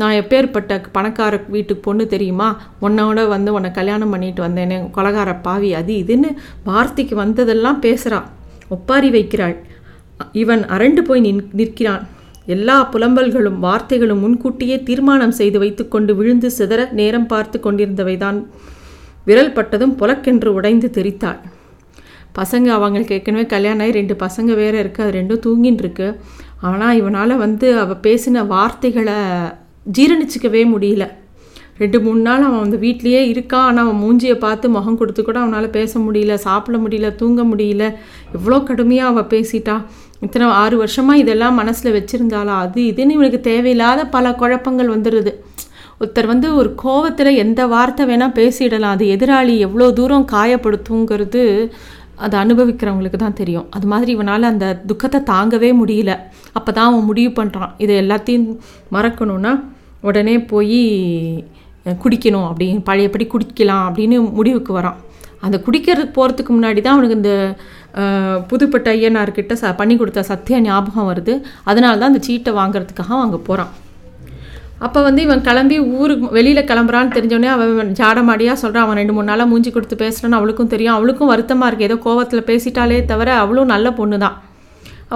நான் 0.00 0.16
எப்பேற்பட்ட 0.20 0.80
பணக்கார 0.96 1.34
வீட்டுக்கு 1.54 1.82
பொண்ணு 1.82 2.04
தெரியுமா? 2.06 2.48
உன்னோட 2.86 3.28
வந்து 3.34 3.50
உன்னை 3.56 3.70
கல்யாணம் 3.78 4.12
பண்ணிட்டு 4.14 4.42
வந்தேனே 4.46 4.78
கொலகார 4.96 5.30
பாவி 5.46 5.70
அது 5.80 5.94
இதுன்னு 6.02 6.30
வார்த்தைக்கு 6.64 7.16
வந்ததெல்லாம் 7.16 7.78
பேசுகிறாள் 7.78 8.28
ஒப்பாரி 8.76 9.10
வைக்கிறாள். 9.10 9.56
இவன் 10.42 10.64
அரண்டு 10.74 11.02
போய் 11.06 11.24
நின் 11.26 11.40
நிற்கிறான். 11.60 12.04
எல்லா 12.54 12.76
புலம்பல்களும் 12.92 13.58
வார்த்தைகளும் 13.66 14.22
முன்கூட்டியே 14.24 14.76
தீர்மானம் 14.82 15.34
செய்து 15.40 15.58
வைத்துக்கொண்டு 15.58 16.12
விழுந்து 16.20 16.50
சிதற 16.58 16.80
நேரம் 17.00 17.26
பார்த்து 17.26 17.58
கொண்டிருந்தவைதான். 17.64 18.38
விரல் 19.24 19.52
பட்டதும் 19.52 19.96
புலக்கென்று 20.00 20.50
உடைந்து 20.58 20.90
தெரித்தாள். 20.94 21.40
பசங்க 22.38 22.68
அவங்களுக்கு 22.76 23.16
ஏற்கனவே 23.16 23.46
கல்யாணம் 23.54 23.84
ஆகி 23.86 23.98
ரெண்டு 24.00 24.14
பசங்க 24.24 24.52
வேறு 24.60 24.76
இருக்குது 24.82 25.06
அது 25.06 25.16
ரெண்டும் 25.18 25.42
தூங்கின்னு 25.46 25.82
இருக்கு 25.84 26.08
ஆனால் 26.68 26.98
இவனால் 27.00 27.42
வந்து 27.44 27.68
அவள் 27.82 28.02
பேசின 28.06 28.44
வார்த்தைகளை 28.54 29.16
ஜீரணிச்சிக்கவே 29.96 30.62
முடியல. 30.74 31.04
ரெண்டு 31.80 31.98
மூணு 32.04 32.20
நாள் 32.26 32.44
அவன் 32.46 32.62
வந்து 32.64 32.78
வீட்லேயே 32.84 33.20
இருக்கான் 33.32 33.66
ஆனால் 33.68 33.84
அவன் 33.84 34.00
மூஞ்சியை 34.02 34.36
பார்த்து 34.44 34.66
முகம் 34.76 34.98
கொடுத்து 35.00 35.22
கூட 35.22 35.38
அவனால் 35.42 35.74
பேச 35.78 35.92
முடியல 35.98 36.34
சாப்பிட 36.46 36.76
முடியல 36.78 37.08
தூங்க 37.20 37.42
முடியல. 37.52 37.84
எவ்வளோ 38.36 38.58
கடுமையாக 38.68 39.12
அவள் 39.12 39.30
பேசிட்டா. 39.34 39.76
இத்தனை 40.26 40.48
ஆறு 40.62 40.76
வருஷமாக 40.82 41.22
இதெல்லாம் 41.22 41.58
மனசில் 41.60 41.96
வச்சுருந்தாளா? 41.96 42.56
அது 42.66 42.80
இதுன்னு 42.90 43.16
இவனுக்கு 43.18 43.40
தேவையில்லாத 43.50 44.04
பல 44.16 44.34
குழப்பங்கள் 44.42 44.94
வந்துடுது 44.96 45.32
ஒருத்தர் 46.00 46.30
வந்து 46.32 46.48
ஒரு 46.60 46.70
கோவத்தில் 46.82 47.38
எந்த 47.42 47.60
வார்த்தை 47.72 48.04
வேணால் 48.06 48.36
பேசிடலாம். 48.38 48.94
அது 48.96 49.04
எதிராளி 49.14 49.54
எவ்வளோ 49.66 49.88
தூரம் 49.98 50.28
காயப்படுத்துங்கிறது 50.32 51.42
அதை 52.26 52.36
அனுபவிக்கிறவங்களுக்கு 52.44 53.18
தான் 53.22 53.38
தெரியும். 53.40 53.66
அது 53.76 53.86
மாதிரி 53.92 54.10
இவனால் 54.16 54.50
அந்த 54.52 54.66
துக்கத்தை 54.90 55.20
தாங்கவே 55.32 55.70
முடியல. 55.82 56.12
அப்போ 56.58 56.70
தான் 56.78 56.88
அவன் 56.90 57.08
முடிவு 57.10 57.30
பண்ணுறான் 57.38 57.72
இதை 57.84 57.94
எல்லாத்தையும் 58.02 58.46
மறக்கணும்னா 58.96 59.52
உடனே 60.08 60.36
போய் 60.52 60.80
குடிக்கணும் 62.02 62.48
அப்படின்னு 62.50 62.82
பழையபடி 62.88 63.24
குடிக்கலாம் 63.34 63.84
அப்படின்னு 63.88 64.16
முடிவுக்கு 64.38 64.72
வரான். 64.78 64.98
அந்த 65.46 65.56
குடிக்கிறதுக்கு 65.66 66.16
போகிறதுக்கு 66.18 66.52
முன்னாடி 66.56 66.80
தான் 66.82 66.96
அவனுக்கு 66.96 67.20
இந்த 67.20 67.32
புதுப்பட்ட 68.50 68.88
ஐயனார்கிட்ட 68.96 69.54
ச 69.62 69.72
பண்ணி 69.80 69.94
கொடுத்த 70.00 70.20
சத்திய 70.28 70.58
ஞாபகம் 70.66 71.08
வருது. 71.10 71.34
அதனால 71.70 71.98
தான் 72.00 72.12
அந்த 72.12 72.22
சீட்டை 72.26 72.52
வாங்குறதுக்காக 72.60 73.18
அங்கே 73.24 73.40
போகிறான் 73.48 73.72
அப்போ 74.86 75.00
வந்து 75.06 75.20
இவன் 75.26 75.42
கிளம்பி 75.48 75.76
ஊருக்கு 75.98 76.28
வெளியில் 76.36 76.68
கிளம்புறான்னு 76.70 77.14
தெரிஞ்சோடனே 77.16 77.50
அவன் 77.56 77.92
ஜாடமாடியாக 78.00 78.56
சொல்கிறான் 78.62 78.84
அவன் 78.86 78.98
ரெண்டு 79.00 79.14
மூணு 79.16 79.30
நாளாக 79.30 79.50
மூஞ்சி 79.50 79.70
கொடுத்து 79.74 79.96
பேசுகிறான்னு 80.04 80.38
அவளுக்கும் 80.38 80.72
தெரியும். 80.72 80.94
அவளுக்கும் 80.96 81.30
வருத்தமாக 81.32 81.68
இருக்குது 81.70 81.88
ஏதோ 81.88 81.98
கோவத்தில் 82.06 82.48
பேசிட்டாலே 82.48 82.98
தவிர 83.12 83.28
அவளும் 83.42 83.70
நல்ல 83.74 83.90
பொண்ணு 83.98 84.18
தான் 84.24 84.38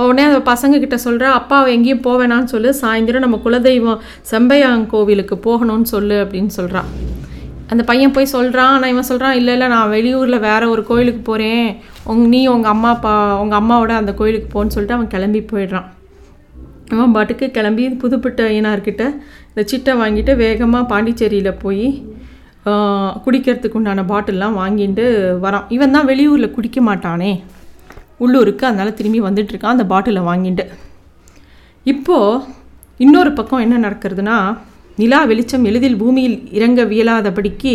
உடனே 0.04 0.24
அந்த 0.28 0.40
பசங்கக்கிட்ட 0.50 0.96
சொல்கிறா 1.06 1.28
அப்பா 1.38 1.56
அவள் 1.60 1.74
எங்கேயும் 1.76 2.04
போவேணான்னு 2.06 2.52
சொல்லு. 2.54 2.70
சாயந்தரம் 2.82 3.24
நம்ம 3.26 3.40
குலதெய்வம் 3.44 4.00
செம்பையாங் 4.30 4.86
கோவிலுக்கு 4.94 5.38
போகணும்னு 5.48 5.88
சொல்லு 5.94 6.18
அப்படின்னு 6.24 6.52
சொல்கிறான் 6.58 6.90
அந்த 7.72 7.82
பையன் 7.90 8.14
போய் 8.16 8.32
சொல்கிறான் 8.36 8.72
ஆனால் 8.74 8.92
இவன் 8.94 9.10
சொல்கிறான் 9.10 9.36
இல்லை 9.40 9.52
இல்லை 9.56 9.68
நான் 9.74 9.92
வெளியூரில் 9.94 10.44
வேறு 10.48 10.66
ஒரு 10.74 10.84
கோயிலுக்கு 10.90 11.22
போகிறேன் 11.30 11.68
உங் 12.12 12.24
நீ 12.34 12.42
உங்கள் 12.54 12.74
அம்மா 12.74 12.90
அப்பா 12.96 13.14
உங்கள் 13.42 13.60
அம்மாவோட 13.60 13.94
அந்த 14.02 14.14
கோயிலுக்கு 14.20 14.50
போன்னு 14.54 14.74
சொல்லிட்டு 14.76 14.98
அவன் 14.98 15.12
கிளம்பி 15.14 15.42
போயிடுறான். 15.52 15.88
அவன் 16.94 17.14
பாட்டுக்கு 17.16 17.46
கிளம்பி 17.56 17.84
புதுப்பட்ட 18.02 18.40
ஐயனார்கிட்ட 18.52 19.02
இந்த 19.50 19.62
சிட்டை 19.70 19.92
வாங்கிட்டு 20.02 20.32
வேகமாக 20.42 20.88
பாண்டிச்சேரியில் 20.92 21.60
போய் 21.64 21.86
குடிக்கிறதுக்கு 23.24 23.78
உண்டான 23.78 24.04
பாட்டில்லாம் 24.12 24.56
வாங்கிட்டு 24.62 25.04
வரான். 25.44 25.66
இவன் 25.74 25.94
தான் 25.96 26.08
வெளியூரில் 26.10 26.54
குடிக்க 26.56 26.78
மாட்டானே. 26.88 27.32
உள்ளூருக்கு 28.24 28.64
அதனால் 28.68 28.96
திரும்பி 28.98 29.20
வந்துட்டுருக்கான் 29.26 29.74
அந்த 29.74 29.86
பாட்டிலை 29.92 30.22
வாங்கிட்டு. 30.30 30.64
இப்போது 31.92 32.42
இன்னொரு 33.04 33.30
பக்கம் 33.38 33.64
என்ன 33.64 33.76
நடக்கிறதுனா 33.86 34.36
நிலா 35.00 35.20
வெளிச்சம் 35.30 35.66
எளிதில் 35.70 36.00
பூமியில் 36.02 36.36
இறங்க 36.58 36.82
வியலாதபடிக்கு 36.92 37.72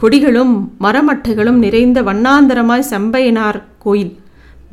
கொடிகளும் 0.00 0.54
மரமட்டைகளும் 0.84 1.60
நிறைந்த 1.64 1.98
வண்ணாந்தரமாய் 2.08 2.90
செம்பையனார் 2.90 3.58
கோயில். 3.84 4.12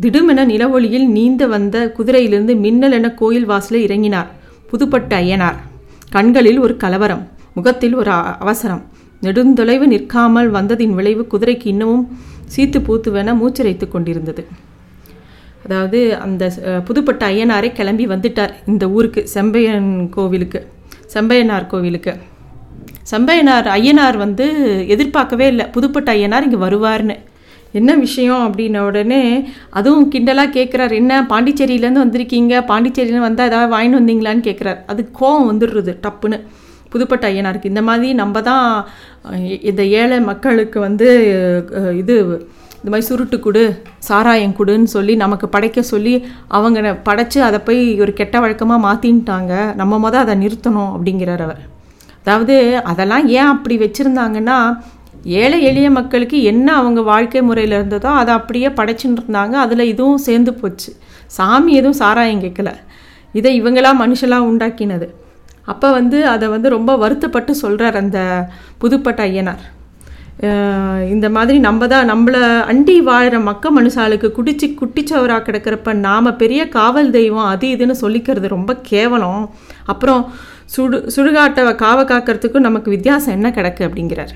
திடுமென 0.03 0.43
நிலவொளியில் 0.51 1.05
நீந்த 1.17 1.43
வந்த 1.47 1.75
குதிரையிலிருந்து 1.97 2.53
மின்னல் 2.63 2.95
என 2.97 3.09
கோயில் 3.19 3.47
வாசலில் 3.51 3.85
இறங்கினார். 3.87 4.29
புதுப்பட்ட 4.69 5.11
ஐயனார். 5.21 5.57
கண்களில் 6.15 6.59
ஒரு 6.65 6.73
கலவரம் 6.83 7.23
முகத்தில் 7.57 7.95
ஒரு 8.01 8.11
அவசரம். 8.43 8.83
நெடுந்தொலைவு 9.25 9.85
நிற்காமல் 9.93 10.49
வந்ததின் 10.55 10.95
விளைவு 10.97 11.23
குதிரைக்கு 11.33 11.67
இன்னமும் 11.73 12.05
சீத்து 12.53 12.79
பூத்துவென 12.87 13.35
மூச்சரைத்து 13.41 13.87
கொண்டிருந்தது. 13.87 14.43
அதாவது 15.65 15.99
அந்த 16.25 16.43
புதுப்பட்ட 16.87 17.21
ஐயனாரே 17.33 17.69
கிளம்பி 17.77 18.07
வந்துட்டார் 18.07 18.53
இந்த 18.71 18.85
ஊருக்கு 18.95 19.21
செம்பையன் 19.35 19.89
கோவிலுக்கு 20.15 20.59
செம்பையனார் 21.13 21.69
கோவிலுக்கு. 21.71 22.13
செம்பையனார் 23.11 23.67
ஐயனார் 23.77 24.17
வந்து 24.25 24.45
எதிர்பார்க்கவே 24.95 25.47
இல்லை. 25.53 25.65
புதுப்பட்ட 25.77 26.09
ஐயனார் 26.17 26.47
இங்கே 26.47 26.59
வருவார்னு 26.65 27.15
என்ன 27.79 27.91
விஷயம் 28.05 28.43
அப்படின்ன 28.47 28.83
உடனே 28.89 29.21
அதுவும் 29.79 30.09
கிண்டலாக 30.13 30.55
கேட்குறாரு 30.57 30.93
என்ன 31.01 31.13
பாண்டிச்சேரியிலேருந்து 31.31 32.03
வந்திருக்கீங்க? 32.05 32.53
பாண்டிச்சேரியிலேருந்து 32.71 33.29
வந்தால் 33.29 33.49
ஏதாவது 33.51 33.73
வாங்கிட்டு 33.75 34.01
வந்தீங்களான்னு 34.01 34.47
கேட்குறாரு 34.49 34.79
அது 34.91 35.03
கோவம் 35.19 35.49
வந்துடுறது 35.51 35.93
டப்புன்னு. 36.05 36.39
புதுப்பட்ட 36.93 37.23
ஐயனாருக்கு. 37.31 37.71
இந்த 37.73 37.81
மாதிரி 37.87 38.09
நம்ம 38.21 38.41
தான் 38.49 38.67
இந்த 39.69 39.81
ஏழை 40.01 40.17
மக்களுக்கு 40.29 40.77
வந்து 40.87 41.07
இது 42.01 42.15
இந்த 42.79 42.89
மாதிரி 42.93 43.07
சுருட்டு 43.09 43.37
கொடு 43.43 43.61
சாராயம் 44.07 44.57
கொடுன்னு 44.57 44.89
சொல்லி 44.95 45.13
நமக்கு 45.21 45.45
படைக்க 45.53 45.81
சொல்லி 45.91 46.13
அவங்க 46.57 46.97
படைச்சு 47.07 47.39
அதை 47.47 47.59
போய் 47.67 47.81
ஒரு 48.03 48.11
கெட்ட 48.19 48.35
வழக்கமாக 48.43 48.85
மாற்றின்ட்டாங்க 48.87 49.53
நம்ம 49.79 49.97
மொதல் 50.03 50.23
அதை 50.25 50.35
நிறுத்தணும் 50.43 50.91
அப்படிங்கிறார் 50.95 51.43
அவர். 51.47 51.63
அதாவது 52.21 52.55
அதெல்லாம் 52.91 53.25
ஏன் 53.37 53.51
அப்படி 53.53 53.75
வச்சுருந்தாங்கன்னா 53.81 54.57
ஏழை 55.41 55.59
எளிய 55.63 55.87
மக்களுக்கு 55.91 56.37
என்ன 56.51 56.67
அவங்க 56.79 57.01
வாழ்க்கை 57.01 57.41
முறையில் 57.41 57.75
இருந்ததோ 57.77 58.09
அதை 58.21 58.31
அப்படியே 58.39 58.69
படைச்சுன்னு 58.79 59.21
இருந்தாங்க. 59.21 59.55
அதில் 59.65 59.89
இதுவும் 59.93 60.25
சேர்ந்து 60.27 60.53
போச்சு. 60.53 60.91
சாமி 61.37 61.71
எதுவும் 61.73 61.99
சாராயம் 62.01 62.43
கேட்கல. 62.43 62.71
இதை 63.39 63.51
இவங்களாம் 63.61 64.01
மனுஷெல்லாம் 64.03 64.49
உண்டாக்கினது. 64.51 65.07
அப்போ 65.71 65.87
வந்து 65.91 66.17
அதை 66.33 66.47
வந்து 66.47 66.69
ரொம்ப 66.75 66.91
வருத்தப்பட்டு 67.03 67.55
சொல்கிறார் 67.63 67.95
அந்த 68.01 68.19
புதுப்பட்ட 68.77 69.21
ஐயனார். 69.27 69.63
இந்த 71.13 71.27
மாதிரி 71.35 71.57
நம்ம 71.65 71.87
தான் 71.91 72.09
நம்மளை 72.11 72.41
அண்டி 72.71 72.95
வாழ்கிற 73.09 73.35
மக்க 73.49 73.71
மனுஷாளுக்கு 73.77 74.27
குடிச்சு 74.37 74.67
குட்டிச்சவராக 74.79 75.45
கிடக்கிறப்ப 75.47 75.93
நாம் 76.07 76.37
பெரிய 76.41 76.61
காவல் 76.69 77.09
தெய்வம் 77.09 77.51
அது 77.51 77.67
இதுன்னு 77.75 77.95
சொல்லிக்கிறது 78.01 78.55
ரொம்ப 78.57 78.75
கேவலம். 78.91 79.43
அப்புறம் 79.85 80.23
சுடு 80.73 80.97
சுடுகாட்டை 81.15 81.63
காவ 81.85 82.03
காக்கிறதுக்கும் 82.11 82.67
நமக்கு 82.69 82.89
வித்தியாசம் 82.89 83.35
என்ன 83.37 83.49
கிடக்கு 83.49 83.83
அப்படிங்கிறார். 83.87 84.35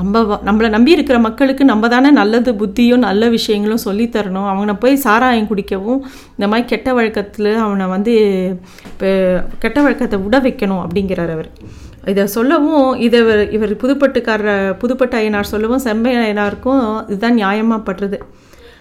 நம்ம 0.00 0.18
நம்மளை 0.44 0.68
நம்பி 0.68 0.94
இருக்கிற 0.96 1.16
மக்களுக்கு 1.18 1.64
நம்ம 1.64 1.88
தானே 1.88 2.10
நல்லது 2.18 2.50
புத்தியும் 2.52 3.04
நல்ல 3.06 3.22
விஷயங்களும் 3.28 3.82
சொல்லித் 3.84 4.14
தரணும் 4.16 4.48
அவனை 4.52 4.74
போய் 4.74 4.94
சாராயம் 4.96 5.48
குடிக்கவும் 5.48 6.00
இந்த 6.36 6.46
மாதிரி 6.48 6.66
கெட்ட 6.68 6.88
வழக்கத்தில் 6.94 7.50
அவனை 7.64 7.86
வந்து 7.86 8.12
இப்போ 8.90 9.08
கெட்ட 9.58 9.78
வழக்கத்தை 9.82 10.18
விட 10.24 10.38
வைக்கணும் 10.38 10.82
அப்படிங்கிறார் 10.84 11.32
அவர். 11.36 11.50
இதை 12.12 12.24
சொல்லவும் 12.36 12.86
இதை 13.06 13.18
இவர் 13.20 13.42
இவர் 13.56 13.72
புதுப்பட்டுக்காரர் 13.82 14.76
புதுப்பட்டு 14.82 15.16
ஐயனார் 15.20 15.52
சொல்லவும் 15.54 15.84
செம்பை 15.86 16.12
ஐயனாருக்கும் 16.18 16.82
இதுதான் 17.08 17.38
நியாயமாக 17.40 17.86
படுறது. 17.88 18.18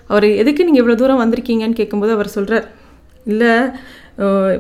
அவர் 0.08 0.28
எதுக்கு 0.42 0.66
நீங்கள் 0.68 0.84
இவ்வளோ 0.84 0.96
தூரம் 0.96 1.22
வந்திருக்கீங்கன்னு 1.24 1.80
கேட்கும்போது 1.82 2.16
அவர் 2.18 2.36
சொல்கிறார் 2.38 2.68
இல்லை 3.26 3.52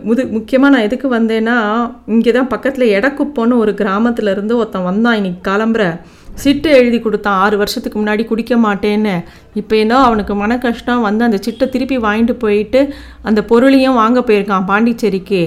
முது 0.09 0.21
முக்கியமாக 0.35 0.73
நான் 0.73 0.85
எதுக்கு 0.87 1.07
வந்தேன்னா 1.15 1.55
இங்கே 2.07 2.31
தான் 2.31 2.47
பக்கத்தில் 2.47 2.93
எடக்குப்போன்னு 2.97 3.55
ஒரு 3.63 3.71
கிராமத்துலேருந்து 3.81 4.59
ஒருத்தன் 4.59 4.87
வந்தான் 4.91 5.17
இன்னைக்கு 5.19 5.41
கிளம்புற 5.49 5.85
சிட்டு 6.43 6.69
எழுதி 6.79 6.99
கொடுத்தான். 7.05 7.39
ஆறு 7.45 7.55
வருஷத்துக்கு 7.61 7.97
முன்னாடி 8.01 8.23
குடிக்க 8.29 8.53
மாட்டேன்னு. 8.65 9.15
இப்போ 9.61 9.75
ஏதோ 9.83 9.95
அவனுக்கு 10.07 10.33
மன 10.41 10.57
கஷ்டம் 10.65 11.05
வந்து 11.07 11.23
அந்த 11.27 11.39
சிட்டை 11.45 11.65
திருப்பி 11.73 11.97
வாங்கிட்டு 12.05 12.35
போயிட்டு 12.43 12.81
அந்த 13.29 13.39
பொருளையும் 13.51 13.99
வாங்க 14.01 14.19
போயிருக்கான் 14.27 14.67
பாண்டிச்சேரிக்கு. 14.71 15.41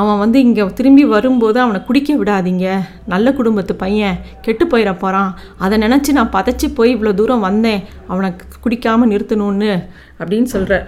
அவன் 0.00 0.20
வந்து 0.22 0.38
இங்கே 0.46 0.64
திரும்பி 0.78 1.04
வரும்போது 1.14 1.58
அவனை 1.64 1.80
குடிக்க 1.88 2.14
விடாதீங்க. 2.20 2.66
நல்ல 3.12 3.32
குடும்பத்து 3.38 3.74
பையன். 3.84 4.20
கெட்டு 4.46 4.64
போயிட 4.72 4.90
போகிறான் 5.02 5.30
அதை 5.64 5.76
நினச்சி 5.84 6.12
நான் 6.18 6.34
பதைச்சி 6.36 6.68
போய் 6.78 6.94
இவ்வளோ 6.96 7.14
தூரம் 7.20 7.46
வந்தேன். 7.48 7.82
அவனை 8.12 8.30
குடிக்காமல் 8.66 9.10
நிறுத்தணும்னு 9.12 9.72
அப்படின்னு 10.20 10.50
சொல்கிற 10.54 10.78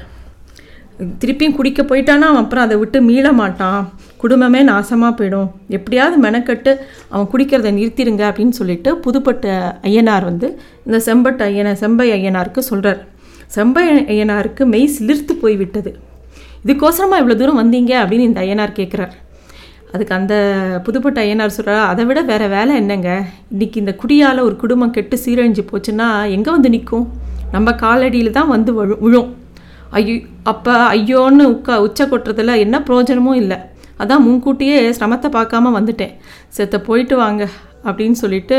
திருப்பியும் 1.22 1.56
குடிக்க 1.56 1.82
போயிட்டானா? 1.82 2.28
அவன் 2.30 2.44
அப்புறம் 2.44 2.66
அதை 2.66 2.76
விட்டு 2.78 3.00
மீள 3.08 3.26
மாட்டான். 3.40 3.82
குடும்பமே 4.22 4.60
நாசமாக 4.70 5.12
போயிடும். 5.18 5.48
எப்படியாவது 5.76 6.16
மெனக்கட்டு 6.24 6.72
அவன் 7.12 7.28
குடிக்கிறத 7.32 7.70
நிறுத்திடுங்க 7.78 8.22
அப்படின்னு 8.30 8.54
சொல்லிட்டு 8.60 8.90
புதுப்பட்ட 9.04 9.46
ஐயனார் 9.90 10.26
வந்து 10.30 10.48
இந்த 10.86 10.98
செம்பட்டு 11.06 11.44
ஐயன 11.50 11.72
செம்பை 11.82 12.08
ஐயனாருக்கு 12.18 12.62
சொல்கிறார் 12.70 13.00
செம்பை 13.56 13.84
ஐயனாருக்கு 14.14 14.62
மெய் 14.72 14.92
சிலிர்த்து 14.96 15.34
போய்விட்டது. 15.42 15.90
இதுக்கோசரமாக 16.64 17.20
இவ்வளோ 17.22 17.36
தூரம் 17.40 17.60
வந்தீங்க? 17.62 17.92
அப்படின்னு 18.02 18.28
இந்த 18.30 18.40
ஐயனார் 18.46 18.78
கேட்குறார் 18.80 19.14
அதுக்கு 19.92 20.14
அந்த 20.16 20.34
புதுப்பட்ட 20.86 21.18
ஐயனார் 21.26 21.56
சொல்கிறார் 21.56 21.88
அதை 21.90 22.02
விட 22.08 22.20
வேறு 22.30 22.46
வேலை 22.56 22.72
என்னங்க? 22.80 23.10
இன்றைக்கி 23.52 23.78
இந்த 23.82 23.92
குடியால் 24.02 24.44
ஒரு 24.48 24.56
குடும்பம் 24.62 24.94
கெட்டு 24.96 25.16
சீரழிஞ்சு 25.24 25.62
போச்சுன்னா 25.70 26.08
எங்கே 26.36 26.50
வந்து 26.56 26.72
நிற்கும் 26.74 27.06
நம்ம 27.54 27.70
காலடியில் 27.84 28.36
தான் 28.38 28.52
வந்து 28.54 28.70
விழும். 29.04 29.30
ஐயோ 29.98 30.14
அப்போ 30.52 30.72
ஐயோன்னு 30.96 31.44
உக்கா 31.54 31.76
உச்ச 31.86 32.04
கொட்டுறதுல 32.10 32.56
என்ன 32.64 32.76
பிரயோஜனமும் 32.88 33.40
இல்லை. 33.42 33.58
அதான் 34.02 34.24
முன்கூட்டியே 34.26 34.76
சிரமத்தை 34.98 35.28
பார்க்காம 35.38 35.72
வந்துட்டேன். 35.78 36.14
செத்த 36.56 36.76
போயிட்டு 36.88 37.16
வாங்க 37.24 37.42
அப்படின்னு 37.88 38.16
சொல்லிட்டு 38.22 38.56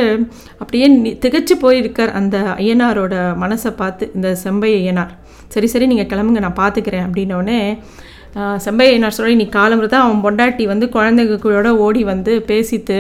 அப்படியே 0.61 0.85
திகச்சு 0.87 1.21
திகைச்சு 1.23 1.55
போயிருக்கார் 1.63 2.11
அந்த 2.19 2.37
ஐயனாரோட 2.61 3.15
மனசை 3.43 3.71
பார்த்து 3.81 4.05
இந்த 4.17 4.29
செம்பை 4.43 4.71
ஐயனார். 4.79 5.11
சரி 5.53 5.67
சரி 5.73 5.85
நீங்கள் 5.91 6.09
கிளம்புங்க 6.11 6.41
நான் 6.45 6.61
பார்த்துக்கிறேன் 6.63 7.05
அப்படின்னோடனே 7.07 7.59
செம்பை 8.65 8.85
ஐயனார் 8.89 9.15
சொல்லி 9.17 9.35
நீ 9.41 9.45
காலம்புற 9.55 9.87
தான் 9.91 10.05
அவன் 10.05 10.23
பொண்டாட்டி 10.25 10.63
வந்து 10.71 10.85
குழந்தைகளோட 10.95 11.69
ஓடி 11.85 12.01
வந்து 12.13 12.33
பேசிட்டு 12.49 12.97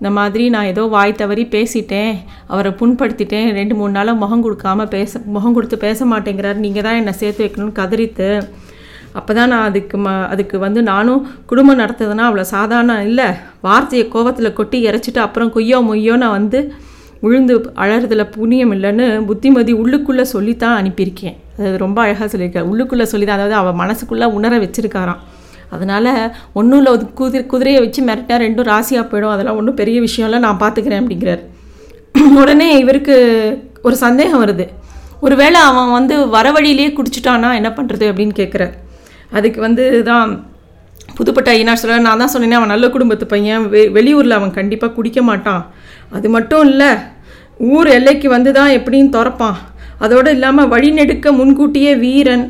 இந்த 0.00 0.10
மாதிரி 0.18 0.44
நான் 0.54 0.68
ஏதோ 0.72 0.82
வாய் 0.94 1.12
தவறி 1.20 1.44
பேசிட்டேன் 1.54 2.12
அவரை 2.46 2.70
புண்படுத்திட்டேன் 2.80 3.48
ரெண்டு 3.58 3.74
மூணு 3.78 3.92
நாளாக 3.92 4.20
முகம் 4.22 4.44
கொடுக்காம 4.44 4.86
பேச 4.96 5.20
முகம் 5.36 5.54
கொடுத்து 5.56 5.76
பேச 5.86 6.06
மாட்டேங்கிறார் 6.12 6.62
நீங்கள் 6.64 6.86
தான் 6.86 6.98
என்னை 7.00 7.14
சேர்த்து 7.22 7.44
வைக்கணும்னு 7.44 7.78
கதறித்து 7.78 8.28
அப்போ 9.18 9.32
தான் 9.34 9.50
நான் 9.52 9.66
அதுக்கு 9.68 9.96
ம 10.04 10.08
அதுக்கு 10.32 10.56
வந்து 10.64 10.80
நானும் 10.90 11.20
குடும்பம் 11.50 11.80
நடத்துதுன்னா 11.82 12.24
அவ்வளோ 12.28 12.44
சாதாரண 12.56 12.94
இல்லை. 13.08 13.28
வார்த்தையை 13.66 14.04
கோவத்தில் 14.14 14.56
கொட்டி 14.58 14.78
இறைச்சிட்டு 14.88 15.20
அப்புறம் 15.26 15.52
கொய்யோ 15.56 15.78
மொய்யோ 15.88 16.16
நான் 16.22 16.36
வந்து 16.38 16.60
விழுந்து 17.22 17.54
அழறதுல 17.82 18.24
புண்ணியம் 18.34 18.72
இல்லைன்னு 18.76 19.06
புத்திமதி 19.28 19.72
உள்ளுக்குள்ளே 19.82 20.24
சொல்லித்தான் 20.34 20.76
அனுப்பியிருக்கேன். 20.80 21.36
அது 21.58 21.76
ரொம்ப 21.84 21.98
அழகாக 22.04 22.28
சொல்லியிருக்காரு 22.32 22.68
உள்ளுக்குள்ளே 22.72 23.06
சொல்லி 23.12 23.26
தான் 23.26 23.38
அதாவது 23.38 23.56
அவள் 23.60 23.78
மனசுக்குள்ளே 23.82 24.26
உணர 24.38 24.58
வச்சிருக்காராம். 24.64 25.22
அதனால் 25.70 26.10
ஒன்றும் 26.52 26.80
இல்லை 26.80 26.92
குதிரை 27.20 27.46
குதிரையை 27.46 27.80
வச்சு 27.84 28.02
மிரட்டா 28.02 28.36
ரெண்டும் 28.44 28.68
ராசியாக 28.72 29.04
போயிடும். 29.10 29.34
அதெல்லாம் 29.34 29.58
ஒன்றும் 29.60 29.78
பெரிய 29.80 30.00
விஷயம்லாம் 30.06 30.46
நான் 30.46 30.62
பார்த்துக்கிறேன் 30.64 31.02
அப்படிங்கிறார். 31.02 31.42
உடனே 32.42 32.68
இவருக்கு 32.82 33.16
ஒரு 33.82 33.96
சந்தேகம் 34.04 34.42
வருது. 34.44 34.66
ஒருவேளை 35.20 35.60
அவன் 35.60 35.90
வந்து 35.90 36.28
வர 36.36 36.50
வழியிலேயே 36.56 36.90
குடிச்சிட்டானா 36.98 37.48
என்ன 37.60 37.70
பண்ணுறது 37.76 38.06
அப்படின்னு 38.10 38.34
கேட்குறார் 38.38 38.74
அதுக்கு 39.32 39.60
வந்து 39.60 40.02
தான் 40.02 40.30
புதுப்பட்ட 41.16 41.48
ஐயனார் 41.54 42.06
நான் 42.06 42.22
தான் 42.22 42.32
சொன்னேனே 42.34 42.58
அவன் 42.58 42.72
நல்ல 42.74 42.86
குடும்பத்து 42.88 43.26
பையன் 43.26 43.64
வெ 43.74 43.82
வெளியூரில் 43.96 44.38
அவன் 44.38 44.56
கண்டிப்பாக 44.58 44.92
குடிக்க 44.92 45.20
மாட்டான். 45.22 45.62
அது 46.10 46.28
மட்டும் 46.28 46.64
இல்லை 46.70 46.90
ஊர் 47.74 47.88
எல்லைக்கு 47.88 48.28
வந்து 48.28 48.50
தான் 48.52 48.74
எப்படின்னு 48.78 49.14
திறப்பான். 49.16 49.56
அதோடு 49.98 50.30
இல்லாமல் 50.36 50.68
வழிநெடுக்க 50.68 51.32
முன்கூட்டியே 51.38 51.92
வீரன் 52.04 52.44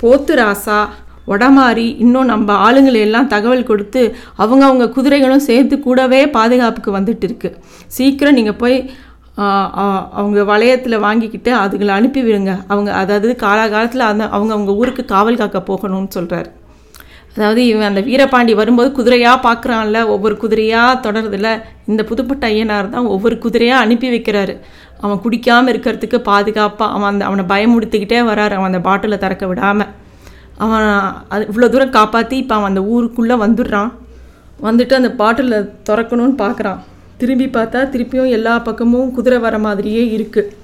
போத்து 0.00 0.34
ராசா 0.40 0.78
உடமாறி 1.26 1.96
இன்னும் 2.04 2.30
நம்ம 2.32 2.54
ஆளுங்களை 2.66 3.00
எல்லாம் 3.00 3.26
தகவல் 3.26 3.68
கொடுத்து 3.70 4.02
அவங்க 4.36 4.62
அவங்க 4.66 4.86
குதிரைகளும் 4.96 5.46
சேர்த்து 5.48 5.80
கூடவே 5.80 6.20
பாதுகாப்புக்கு 6.36 6.90
வந்துட்டு 6.98 7.26
இருக்கு. 7.28 7.50
சீக்கிரம் 7.86 8.34
நீங்கள் 8.34 8.60
போய் 8.62 8.90
அவங்க 10.18 10.40
வளையத்தில் 10.50 11.02
வாங்கிக்கிட்டு 11.04 11.50
அதுகளை 11.62 11.92
அனுப்பி 11.98 12.20
விடுங்க. 12.26 12.52
அவங்க 12.72 12.90
அதாவது 13.00 13.30
காலாகாலத்தில் 13.44 14.10
அந்த 14.10 14.24
அவங்க 14.36 14.52
அவங்க 14.56 14.74
ஊருக்கு 14.80 15.04
காவல் 15.14 15.40
காக்க 15.40 15.60
போகணும்னு 15.70 16.14
சொல்கிறார் 16.16 16.50
அதாவது 17.36 17.60
இவன் 17.70 17.88
அந்த 17.88 18.00
வீரபாண்டி 18.08 18.52
வரும்போது 18.58 18.88
குதிரையாக 18.98 19.38
பார்க்குறான்ல 19.46 20.00
ஒவ்வொரு 20.14 20.34
குதிரையாக 20.42 21.00
தொடருதில்ல 21.06 21.48
இந்த 21.90 22.02
புதுப்பட்ட 22.10 22.44
ஐயனார் 22.52 22.92
தான் 22.92 23.10
ஒவ்வொரு 23.14 23.36
குதிரையாக 23.44 23.84
அனுப்பி 23.84 24.08
வைக்கிறாரு. 24.14 24.54
அவன் 25.02 25.22
குடிக்காமல் 25.24 25.72
இருக்கிறதுக்கு 25.72 26.18
பாதுகாப்பாக 26.30 26.92
அவன் 26.96 27.10
அந்த 27.12 27.24
அவனை 27.30 27.44
பயமுடுத்திக்கிட்டே 27.52 28.20
வராரு 28.30 28.56
அவன் 28.58 28.70
அந்த 28.72 28.82
பாட்டிலை 28.88 29.18
திறக்க 29.24 29.46
விடாமல் 29.50 29.90
அவன் 30.64 30.88
அது 31.34 31.44
இவ்வளோ 31.50 31.68
தூரம் 31.74 31.96
காப்பாற்றி 31.98 32.36
இப்போ 32.42 32.54
அவன் 32.58 32.72
அந்த 32.72 32.84
ஊருக்குள்ளே 32.94 33.36
வந்துடுறான். 33.44 33.90
வந்துட்டு 34.66 34.94
அந்த 35.00 35.10
பாட்டிலை 35.20 35.58
திறக்கணும்னு 35.88 36.36
பார்க்குறான் 36.44 36.80
திரும்பி 37.18 37.46
பார்த்தா 37.46 37.80
திருப்பியும் 37.94 38.34
எல்லா 38.38 38.54
பக்கமும் 38.58 39.10
குதிரை 39.10 39.38
வர 39.38 39.58
மாதிரியே 39.58 40.04
இருக்குது 40.18 40.62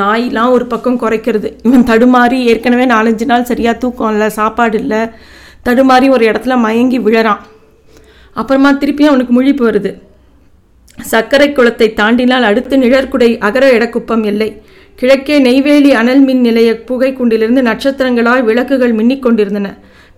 நாயெலாம் 0.00 0.50
ஒரு 0.50 0.66
பக்கம் 0.66 1.00
குறைக்கிறது. 1.00 1.48
இவன் 1.66 1.86
தடுமாறி 1.90 2.38
ஏற்கனவே 2.50 2.84
நாலஞ்சு 2.92 3.24
நாள் 3.24 3.48
சரியாக 3.50 3.76
தூக்கம் 3.78 4.12
இல்லை 4.14 4.28
சாப்பாடு 4.28 4.76
இல்லை. 4.78 5.00
தடுமாறி 5.66 6.06
ஒரு 6.10 6.24
இடத்துல 6.30 6.54
மயங்கி 6.56 6.98
விழறான். 6.98 7.42
அப்புறமா 8.32 8.70
திருப்பியும் 8.72 9.12
அவனுக்கு 9.12 9.34
முழிப்பு 9.38 9.62
வருது. 9.68 9.92
சர்க்கரை 11.12 11.48
குளத்தை 11.52 11.88
தாண்டினால் 12.00 12.48
அடுத்து 12.50 12.76
நிழற்குடை 12.76 13.30
அகர 13.48 13.64
எடக்குப்பம் 13.78 14.24
இல்லை. 14.24 14.48
கிழக்கே 14.94 15.36
நெய்வேலி 15.38 15.90
அனல் 16.00 16.22
மின் 16.28 16.40
நிலைய 16.40 16.70
புகை 16.88 17.10
குண்டிலிருந்து 17.12 17.62
நட்சத்திரங்களாய் 17.70 18.42
விளக்குகள் 18.42 18.94
மின்னிக் 18.94 19.24
கொண்டிருந்தன. 19.26 19.68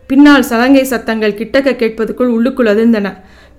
பின்னால் 0.07 0.49
சலங்கை 0.51 0.85
சத்தங்கள் 0.85 1.38
கிட்டக்க 1.40 1.75
கேட்பதுக்குள் 1.83 2.33
உள்ளுக்குள் 2.37 2.71
அதிர்ந்தன. 2.75 3.09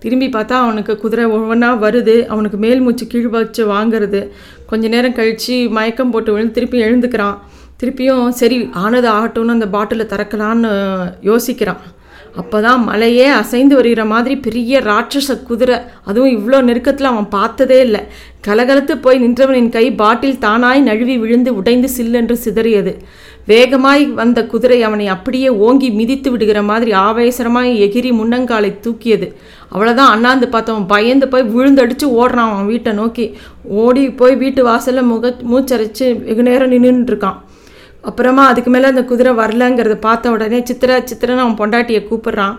திரும்பி 0.04 0.28
பார்த்தா 0.28 0.56
அவனுக்கு 0.66 0.94
குதிரை 1.04 1.26
ஒவ்வொன்றா 1.36 1.70
வருது. 1.86 2.16
அவனுக்கு 2.34 2.58
மேல் 2.66 2.84
மூச்சு 2.86 3.08
கீழ் 3.08 3.30
வச்சு 3.36 3.64
வாங்குறது. 3.74 4.22
கொஞ்ச 4.72 4.88
நேரம் 4.96 5.18
கழித்து 5.20 5.58
மயக்கம் 5.78 6.14
போட்டு 6.16 6.34
விழுந்து 6.34 6.56
திருப்பி 6.58 6.84
எழுந்துக்கிறான். 6.88 7.40
திருப்பியும் 7.82 8.28
சரி 8.42 8.58
ஆனது 8.84 9.08
ஆகட்டும்னு 9.18 9.56
அந்த 9.58 9.68
பாட்டிலை 9.78 10.06
திறக்கலான்னு 10.14 10.72
யோசிக்கிறான். 11.30 11.82
அப்போ 12.42 12.58
தான் 12.66 12.84
மலையே 12.90 13.26
அசைந்து 13.40 13.74
வருகிற 13.78 14.02
மாதிரி 14.12 14.36
பெரிய 14.46 14.82
ராட்சச 14.90 15.32
குதிரை. 15.48 15.78
அதுவும் 16.10 16.36
இவ்வளோ 16.38 16.60
நெருக்கத்தில் 16.68 17.10
அவன் 17.10 17.28
பார்த்ததே 17.38 17.80
இல்லை. 17.88 18.02
கலகலத்து 18.48 18.94
போய் 19.06 19.22
நின்றவனின் 19.24 19.70
கை 19.70 19.86
பாட்டில் 20.02 20.40
தானாய் 20.46 20.82
நழுவி 20.90 21.16
விழுந்து 21.24 21.52
உடைந்து 21.60 21.90
சில்லென்று 21.98 22.38
சிதறியது. 22.46 22.94
வேகமாய் 23.52 24.04
வந்த 24.22 24.40
குதிரை 24.46 24.80
அவனை 24.88 25.08
அப்படியே 25.16 25.50
ஓங்கி 25.66 25.90
மிதித்து 26.00 26.32
விடுகிற 26.32 26.60
மாதிரி 26.70 26.92
ஆவேசரமாய் 27.08 27.72
எகிரி 27.86 28.12
முன்னங்காலை 28.20 28.72
தூக்கியது. 28.86 29.30
அவ்வளோதான் 29.72 30.14
அண்ணாந்து 30.16 30.48
பார்த்தவன் 30.48 30.88
பயந்து 30.88 31.28
போய் 31.28 31.50
விழுந்தடிச்சு 31.54 32.06
ஓடுறான் 32.22 32.50
அவன் 32.50 32.66
வீட்டை 32.66 32.94
நோக்கி. 32.94 33.26
ஓடி 33.84 34.04
போய் 34.22 34.36
வீட்டு 34.36 34.64
வாசலில் 34.64 35.10
முக 35.12 35.34
மூச்சரைச்சு 35.52 36.08
வெகு 36.26 36.44
நேரம் 36.50 36.72
நின்றுட்டுருக்கான் 36.72 37.40
அப்புறமா 38.10 38.44
அதுக்கு 38.48 38.70
மேலே 38.72 38.86
அந்த 38.86 39.04
குதிரை 39.04 39.32
வரலங்கிறத 39.36 39.96
பார்த்த 40.00 40.32
உடனே 40.32 40.60
சித்திர 40.66 41.04
சித்திரன்னு 41.10 41.44
அவன் 41.46 41.60
பொண்டாட்டியை 41.62 42.02
கூப்பிட்றான். 42.10 42.56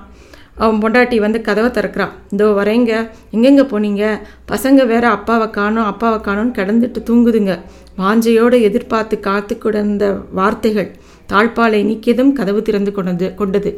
அவன் 0.56 0.78
பொண்டாட்டி 0.82 1.16
வந்து 1.16 1.40
கதவை 1.40 1.70
திறக்கிறான். 1.70 2.12
இதோ 2.30 2.46
வரேங்க. 2.58 2.92
எங்கெங்கே 3.30 3.64
போனீங்க? 3.72 4.04
பசங்க 4.52 4.86
வேற 4.86 5.04
அப்பாவை 5.08 5.50
காணும் 5.50 5.84
அப்பாவை 5.84 6.18
காணோம்னு 6.18 6.56
கிடந்துட்டு 6.58 7.00
தூங்குதுங்க. 7.08 7.54
வாஞ்சையோடு 7.98 8.60
எதிர்பார்த்து 8.68 9.20
காத்து 9.20 9.58
கிடந்த 9.58 10.04
வார்த்தைகள் 10.32 10.90
தாழ்பாலை 11.32 11.80
நீக்கியதும் 11.90 12.32
கதவு 12.32 12.62
திறந்து 12.62 12.92
கொண்டது 12.92 13.34
கொண்டது. 13.34 13.72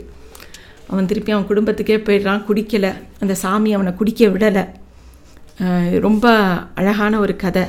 அவன் 0.90 1.08
திருப்பி 1.10 1.34
அவன் 1.34 1.48
குடும்பத்துக்கே 1.50 1.98
போயிடுறான் 2.06 2.44
குடிக்கலை. 2.48 2.92
அந்த 3.22 3.34
சாமி 3.42 3.72
அவனை 3.76 3.92
குடிக்க 4.00 4.28
விடலை. 4.34 4.64
ரொம்ப 6.06 6.26
அழகான 6.80 7.18
ஒரு 7.24 7.34
கதை. 7.42 7.64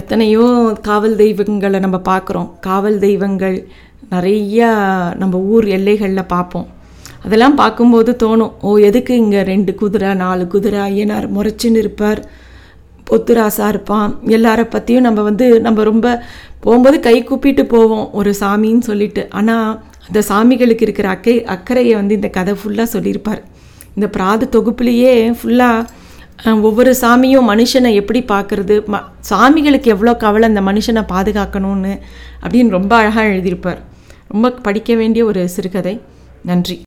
எத்தனையோ 0.00 0.44
காவல் 0.88 1.16
தெய்வங்களை 1.22 1.78
நம்ம 1.84 1.98
பார்க்குறோம். 2.10 2.50
காவல் 2.68 2.98
தெய்வங்கள் 3.06 3.58
நிறையா 4.14 4.70
நம்ம 5.22 5.34
ஊர் 5.52 5.66
எல்லைகளில் 5.76 6.30
பார்ப்போம். 6.34 6.68
அதெல்லாம் 7.24 7.58
பார்க்கும்போது 7.60 8.10
தோணும் 8.22 8.54
ஓ 8.68 8.70
எதுக்கு 8.88 9.12
இங்கே 9.22 9.42
ரெண்டு 9.50 9.72
குதிரை 9.80 10.10
நாலு 10.22 10.44
குதிரை 10.54 10.80
ஐயனார் 10.88 11.26
முறைச்சின்னு 11.36 11.82
இருப்பார். 11.84 12.20
பொத்துராசா 13.08 13.66
இருப்பான். 13.72 14.10
எல்லார 14.36 14.60
பற்றியும் 14.74 15.06
நம்ம 15.06 15.20
வந்து 15.28 15.46
நம்ம 15.66 15.82
ரொம்ப 15.90 16.08
போகும்போது 16.64 16.98
கை 17.06 17.16
கூப்பிட்டு 17.28 17.64
போவோம் 17.74 18.06
ஒரு 18.18 18.30
சாமின்னு 18.40 18.88
சொல்லிட்டு. 18.90 19.22
ஆனால் 19.38 19.68
அந்த 20.06 20.22
சாமிகளுக்கு 20.28 20.82
இருக்கிற 20.82 21.08
அக்கை 21.08 21.44
அக்கறையை 21.44 21.94
வந்து 21.94 22.14
இந்த 22.14 22.28
கதை 22.28 22.54
ஃபுல்லாக 22.54 22.82
சொல்லியிருப்பார். 22.82 23.42
இந்த 23.94 24.08
பிராத 24.08 24.48
தொகுப்புலேயே 24.52 25.34
ஃபுல்லாக 25.42 26.60
ஒவ்வொரு 26.60 26.96
சாமியும் 27.00 27.48
மனுஷனை 27.48 27.94
எப்படி 27.94 28.20
பார்க்குறது 28.20 28.76
ம 28.92 29.00
சாமிகளுக்கு 29.30 29.88
எவ்வளோ 29.94 30.14
கவலை 30.16 30.48
அந்த 30.48 30.60
மனுஷனை 30.60 31.02
பாதுகாக்கணும்னு 31.12 32.00
அப்படின்னு 32.42 32.68
ரொம்ப 32.68 32.96
அழகாக 32.96 33.28
எழுதியிருப்பார். 33.28 33.78
ரொம்ப 34.28 34.50
படிக்க 34.50 34.94
வேண்டிய 34.94 35.24
ஒரு 35.24 35.48
சிறுகதை. 35.48 36.00
நன்றி. 36.44 36.82